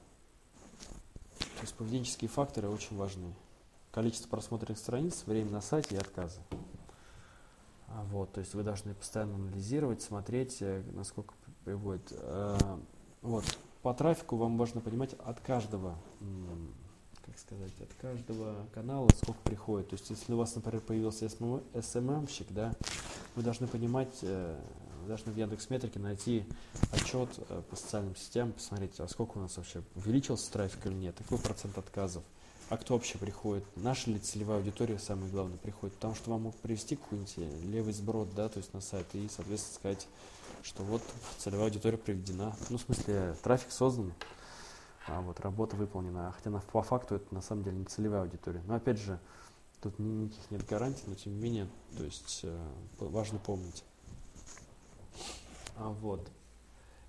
то 1.38 1.62
есть 1.62 1.74
поведенческие 1.76 2.28
факторы 2.28 2.68
очень 2.68 2.94
важны 2.98 3.32
количество 3.96 4.28
просмотренных 4.28 4.78
страниц, 4.78 5.22
время 5.24 5.52
на 5.52 5.62
сайте 5.62 5.94
и 5.94 5.98
отказы. 5.98 6.38
А, 7.88 8.04
вот, 8.10 8.30
то 8.30 8.40
есть 8.40 8.52
вы 8.52 8.62
должны 8.62 8.92
постоянно 8.92 9.36
анализировать, 9.36 10.02
смотреть, 10.02 10.58
э, 10.60 10.82
насколько 10.92 11.32
приводит. 11.64 12.12
А, 12.12 12.78
вот, 13.22 13.44
по 13.80 13.94
трафику 13.94 14.36
вам 14.36 14.58
важно 14.58 14.82
понимать 14.82 15.14
от 15.14 15.40
каждого, 15.40 15.96
как 17.24 17.38
сказать, 17.38 17.72
от 17.80 17.94
каждого 17.94 18.66
канала 18.74 19.08
сколько 19.16 19.40
приходит. 19.44 19.88
То 19.88 19.94
есть, 19.94 20.10
если 20.10 20.34
у 20.34 20.36
вас, 20.36 20.54
например, 20.54 20.82
появился 20.82 21.24
SMM-щик, 21.24 22.48
да, 22.50 22.74
вы 23.34 23.42
должны 23.42 23.66
понимать, 23.66 24.18
э, 24.20 24.60
вы 25.00 25.08
должны 25.08 25.32
в 25.32 25.38
Яндекс 25.38 25.70
Метрике 25.70 26.00
найти 26.00 26.44
отчет 26.92 27.30
э, 27.48 27.62
по 27.70 27.76
социальным 27.76 28.14
сетям, 28.14 28.52
посмотреть, 28.52 29.00
а 29.00 29.08
сколько 29.08 29.38
у 29.38 29.40
нас 29.40 29.56
вообще 29.56 29.82
увеличился 29.94 30.52
трафик 30.52 30.84
или 30.84 30.92
нет, 30.92 31.16
какой 31.16 31.38
процент 31.38 31.78
отказов 31.78 32.22
а 32.68 32.76
кто 32.76 32.94
вообще 32.94 33.16
приходит? 33.16 33.64
Наша 33.76 34.10
ли 34.10 34.18
целевая 34.18 34.58
аудитория, 34.58 34.98
самое 34.98 35.30
главное, 35.30 35.56
приходит? 35.56 35.94
Потому 35.94 36.14
что 36.16 36.30
вам 36.30 36.42
могут 36.42 36.58
привести 36.60 36.96
какой-нибудь 36.96 37.34
э, 37.36 37.60
левый 37.66 37.92
сброд, 37.92 38.34
да, 38.34 38.48
то 38.48 38.58
есть 38.58 38.74
на 38.74 38.80
сайт, 38.80 39.06
и, 39.12 39.28
соответственно, 39.28 39.74
сказать, 39.74 40.08
что 40.62 40.82
вот 40.82 41.02
целевая 41.38 41.66
аудитория 41.66 41.96
приведена. 41.96 42.56
Ну, 42.70 42.78
в 42.78 42.80
смысле, 42.80 43.36
трафик 43.44 43.70
создан, 43.70 44.12
а 45.06 45.20
вот 45.20 45.38
работа 45.38 45.76
выполнена. 45.76 46.32
Хотя 46.36 46.50
на, 46.50 46.58
по 46.58 46.82
факту 46.82 47.14
это 47.14 47.32
на 47.32 47.40
самом 47.40 47.62
деле 47.62 47.76
не 47.76 47.84
целевая 47.84 48.22
аудитория. 48.22 48.62
Но 48.66 48.74
опять 48.74 48.98
же, 48.98 49.20
тут 49.80 49.96
никаких 50.00 50.50
нет 50.50 50.66
гарантий, 50.66 51.04
но 51.06 51.14
тем 51.14 51.34
не 51.34 51.38
менее, 51.40 51.68
то 51.96 52.02
есть 52.02 52.40
э, 52.42 52.68
важно 52.98 53.38
помнить. 53.38 53.84
А 55.76 55.88
вот. 55.88 56.28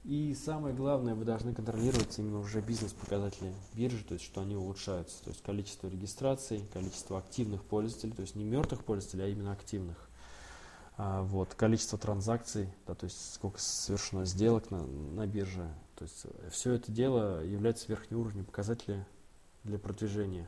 И 0.07 0.33
самое 0.35 0.73
главное, 0.73 1.15
вы 1.15 1.25
должны 1.25 1.53
контролировать 1.53 2.17
именно 2.17 2.39
уже 2.39 2.61
бизнес-показатели 2.61 3.53
биржи, 3.73 4.05
то 4.05 4.13
есть 4.13 4.23
что 4.23 4.39
они 4.39 4.55
улучшаются. 4.55 5.21
То 5.21 5.31
есть 5.31 5.43
количество 5.43 5.89
регистраций, 5.89 6.63
количество 6.71 7.19
активных 7.19 7.61
пользователей, 7.65 8.13
то 8.13 8.21
есть 8.21 8.33
не 8.33 8.45
мертвых 8.45 8.85
пользователей, 8.85 9.25
а 9.25 9.27
именно 9.27 9.51
активных. 9.51 9.97
А, 10.95 11.23
вот, 11.23 11.55
количество 11.55 11.99
транзакций, 11.99 12.69
да, 12.87 12.95
то 12.95 13.03
есть 13.03 13.33
сколько 13.33 13.59
совершено 13.59 14.23
сделок 14.23 14.71
на, 14.71 14.81
на 14.81 15.27
бирже. 15.27 15.69
То 15.97 16.05
есть 16.05 16.25
все 16.51 16.71
это 16.71 16.89
дело 16.89 17.43
является 17.43 17.89
верхним 17.89 18.21
уровнем 18.21 18.45
показателя 18.45 19.05
для 19.65 19.77
продвижения. 19.77 20.47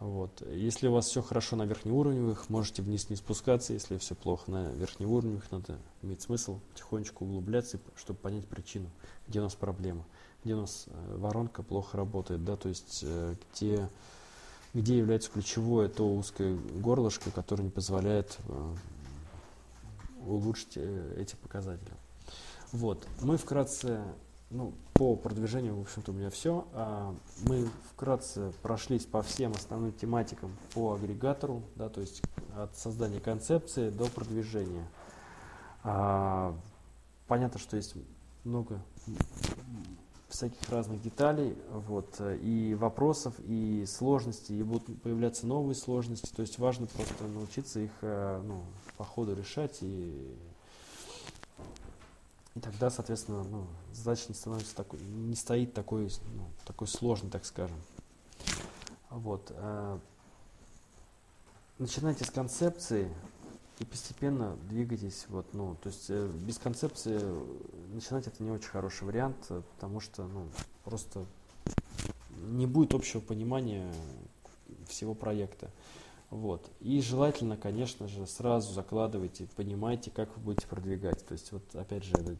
Вот. 0.00 0.42
Если 0.48 0.86
у 0.86 0.92
вас 0.92 1.06
все 1.06 1.22
хорошо 1.22 1.56
на 1.56 1.64
верхнеуровневых, 1.64 2.48
можете 2.48 2.82
вниз 2.82 3.10
не 3.10 3.16
спускаться. 3.16 3.72
Если 3.72 3.98
все 3.98 4.14
плохо 4.14 4.50
на 4.50 4.70
верхнеуровневых, 4.70 5.50
надо 5.50 5.78
иметь 6.02 6.22
смысл 6.22 6.60
потихонечку 6.72 7.24
углубляться, 7.24 7.80
чтобы 7.96 8.20
понять 8.20 8.46
причину, 8.46 8.90
где 9.26 9.40
у 9.40 9.42
нас 9.42 9.56
проблема, 9.56 10.04
где 10.44 10.54
у 10.54 10.60
нас 10.60 10.84
э, 10.86 11.16
воронка 11.16 11.64
плохо 11.64 11.96
работает, 11.96 12.44
да, 12.44 12.56
то 12.56 12.68
есть 12.68 13.00
э, 13.02 13.34
где, 13.52 13.88
где 14.72 14.98
является 14.98 15.32
ключевое 15.32 15.88
то 15.88 16.08
узкое 16.08 16.56
горлышко, 16.76 17.32
которое 17.32 17.64
не 17.64 17.70
позволяет 17.70 18.38
э, 18.48 18.74
улучшить 20.26 20.76
эти 20.76 21.34
показатели. 21.34 21.92
Вот. 22.70 23.04
Мы 23.20 23.36
вкратце 23.36 24.04
ну, 24.50 24.74
по 24.98 25.14
продвижению, 25.14 25.76
в 25.76 25.80
общем-то, 25.82 26.10
у 26.10 26.14
меня 26.14 26.28
все. 26.28 26.66
А, 26.72 27.14
мы 27.46 27.68
вкратце 27.92 28.52
прошлись 28.62 29.06
по 29.06 29.22
всем 29.22 29.52
основным 29.52 29.92
тематикам 29.92 30.50
по 30.74 30.92
агрегатору, 30.94 31.62
да, 31.76 31.88
то 31.88 32.00
есть 32.00 32.20
от 32.56 32.76
создания 32.76 33.20
концепции 33.20 33.90
до 33.90 34.06
продвижения. 34.06 34.86
А, 35.84 36.52
понятно, 37.28 37.60
что 37.60 37.76
есть 37.76 37.94
много 38.42 38.82
всяких 40.28 40.68
разных 40.68 41.00
деталей, 41.00 41.56
вот, 41.70 42.20
и 42.42 42.74
вопросов, 42.74 43.34
и 43.38 43.84
сложностей, 43.86 44.58
и 44.58 44.62
будут 44.64 45.00
появляться 45.00 45.46
новые 45.46 45.76
сложности, 45.76 46.30
то 46.34 46.42
есть 46.42 46.58
важно 46.58 46.86
просто 46.86 47.24
научиться 47.28 47.80
их 47.80 47.92
э, 48.02 48.42
ну, 48.44 48.62
по 48.96 49.04
ходу 49.04 49.34
решать 49.34 49.78
и 49.80 50.36
и 52.58 52.60
тогда, 52.60 52.90
соответственно, 52.90 53.44
ну, 53.44 53.68
задача 53.92 54.24
не 54.28 54.34
становится 54.34 54.74
такой, 54.74 54.98
не 54.98 55.36
стоит 55.36 55.74
такой, 55.74 56.10
ну, 56.34 56.50
такой 56.66 56.88
сложной, 56.88 57.30
так 57.30 57.44
скажем. 57.44 57.76
Вот. 59.10 59.52
Э, 59.54 59.98
начинайте 61.78 62.24
с 62.24 62.30
концепции 62.30 63.14
и 63.78 63.84
постепенно 63.84 64.56
двигайтесь. 64.68 65.26
Вот, 65.28 65.54
ну, 65.54 65.76
то 65.80 65.88
есть 65.88 66.06
э, 66.08 66.26
без 66.26 66.58
концепции 66.58 67.20
начинать 67.94 68.26
это 68.26 68.42
не 68.42 68.50
очень 68.50 68.70
хороший 68.70 69.04
вариант, 69.04 69.36
потому 69.74 70.00
что 70.00 70.24
ну, 70.24 70.48
просто 70.82 71.26
не 72.40 72.66
будет 72.66 72.92
общего 72.92 73.20
понимания 73.20 73.88
всего 74.88 75.14
проекта. 75.14 75.70
Вот. 76.30 76.70
И 76.80 77.00
желательно, 77.00 77.56
конечно 77.56 78.06
же, 78.06 78.26
сразу 78.26 78.72
закладывайте, 78.72 79.48
понимайте, 79.56 80.10
как 80.10 80.36
вы 80.36 80.42
будете 80.42 80.66
продвигать. 80.66 81.24
То 81.26 81.32
есть, 81.32 81.52
вот 81.52 81.62
опять 81.74 82.04
же, 82.04 82.12
эта 82.14 82.36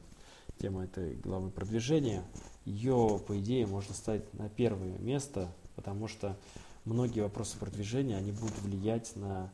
тема 0.59 0.85
этой 0.85 1.14
главы 1.16 1.51
продвижения, 1.51 2.24
ее, 2.64 3.20
по 3.27 3.38
идее, 3.38 3.66
можно 3.66 3.94
ставить 3.94 4.33
на 4.35 4.48
первое 4.51 4.98
место, 4.98 5.48
потому 5.74 6.07
что 6.07 6.37
многие 6.85 7.20
вопросы 7.20 7.57
продвижения, 7.57 8.16
они 8.16 8.33
будут 8.33 8.59
влиять 8.61 9.16
на 9.16 9.51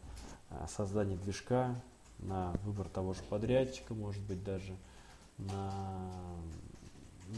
а, 0.51 0.67
создание 0.67 1.17
движка, 1.17 1.81
на 2.19 2.53
выбор 2.65 2.89
того 2.89 3.15
же 3.15 3.23
подрядчика, 3.29 3.95
может 3.95 4.23
быть, 4.23 4.43
даже 4.43 4.75
на, 5.39 5.73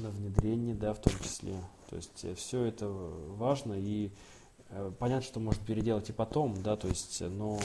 на 0.01 0.11
внедрение, 0.11 0.75
да, 0.75 0.95
в 0.95 1.01
том 1.01 1.13
числе. 1.23 1.57
То 1.91 1.97
есть 1.97 2.25
э, 2.25 2.35
все 2.35 2.65
это 2.65 2.89
важно 2.89 3.75
и 3.75 4.11
понятно, 4.99 5.23
что 5.23 5.41
может 5.41 5.61
переделать 5.63 6.09
и 6.11 6.13
потом, 6.13 6.63
да, 6.63 6.77
то 6.77 6.89
есть, 6.89 7.21
но 7.21 7.59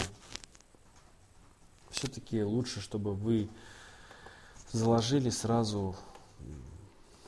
все-таки 1.90 2.44
лучше, 2.44 2.82
чтобы 2.82 3.14
вы 3.14 3.50
заложили 4.72 5.30
сразу, 5.30 5.96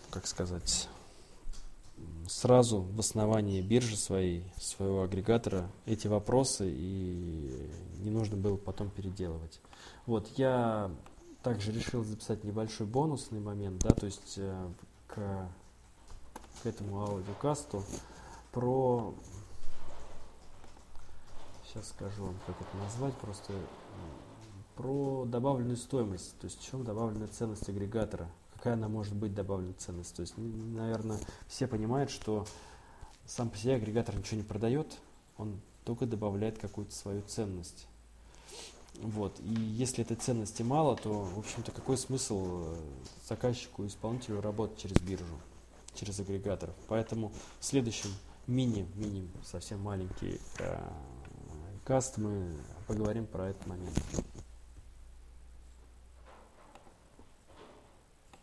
как 0.10 0.28
сказать, 0.28 0.88
сразу 2.28 2.82
в 2.82 3.00
основании 3.00 3.62
биржи 3.62 3.98
своей, 3.98 4.44
своего 4.60 5.04
агрегатора 5.04 5.70
эти 5.86 6.08
вопросы, 6.08 6.70
и 6.70 7.70
не 8.00 8.10
нужно 8.10 8.38
было 8.38 8.58
потом 8.58 8.90
переделывать. 8.90 9.60
Вот, 10.06 10.28
я 10.38 10.92
также 11.42 11.72
решил 11.72 12.04
записать 12.04 12.44
небольшой 12.44 12.88
бонусный 12.88 13.40
момент, 13.40 13.82
да, 13.84 13.90
то 13.90 14.06
есть 14.06 14.36
э, 14.38 14.70
к, 15.08 15.16
к 15.16 16.66
этому 16.66 17.02
аудиокасту 17.02 17.84
про 18.52 19.14
сейчас 21.74 21.90
скажу 21.90 22.26
вам, 22.26 22.36
как 22.46 22.56
это 22.62 22.78
назвать, 22.78 23.16
просто 23.16 23.54
про 24.76 25.26
добавленную 25.26 25.78
стоимость, 25.78 26.38
то 26.40 26.46
есть 26.46 26.60
в 26.60 26.64
чем 26.64 26.84
добавленная 26.84 27.28
ценность 27.28 27.68
агрегатора, 27.70 28.30
какая 28.54 28.74
она 28.74 28.88
может 28.88 29.16
быть 29.16 29.34
добавленная 29.34 29.74
ценность. 29.74 30.16
То 30.16 30.22
есть, 30.22 30.34
наверное, 30.38 31.20
все 31.48 31.68
понимают, 31.68 32.10
что 32.10 32.46
сам 33.26 33.50
по 33.50 33.58
себе 33.58 33.76
агрегатор 33.76 34.16
ничего 34.16 34.38
не 34.38 34.44
продает, 34.44 35.00
он 35.38 35.60
только 35.86 36.06
добавляет 36.06 36.58
какую-то 36.58 36.94
свою 36.94 37.22
ценность. 37.24 37.88
Вот. 38.96 39.40
И 39.40 39.54
если 39.54 40.04
этой 40.04 40.18
ценности 40.18 40.62
мало, 40.62 40.96
то, 40.96 41.24
в 41.24 41.40
общем-то, 41.40 41.72
какой 41.72 41.98
смысл 41.98 42.64
э, 42.66 42.76
заказчику, 43.28 43.88
исполнителю 43.88 44.40
работать 44.40 44.78
через 44.78 44.98
биржу, 45.02 45.26
через 45.96 46.20
агрегаторов. 46.20 46.76
Поэтому 46.88 47.32
в 47.60 47.66
следующем 47.66 48.12
мини, 48.46 48.88
мини, 48.96 49.28
совсем 49.44 49.82
маленький 49.82 50.40
э, 50.60 50.78
каст 51.84 52.18
мы 52.18 52.48
поговорим 52.88 53.26
про 53.26 53.50
этот 53.50 53.68
момент. 53.68 54.00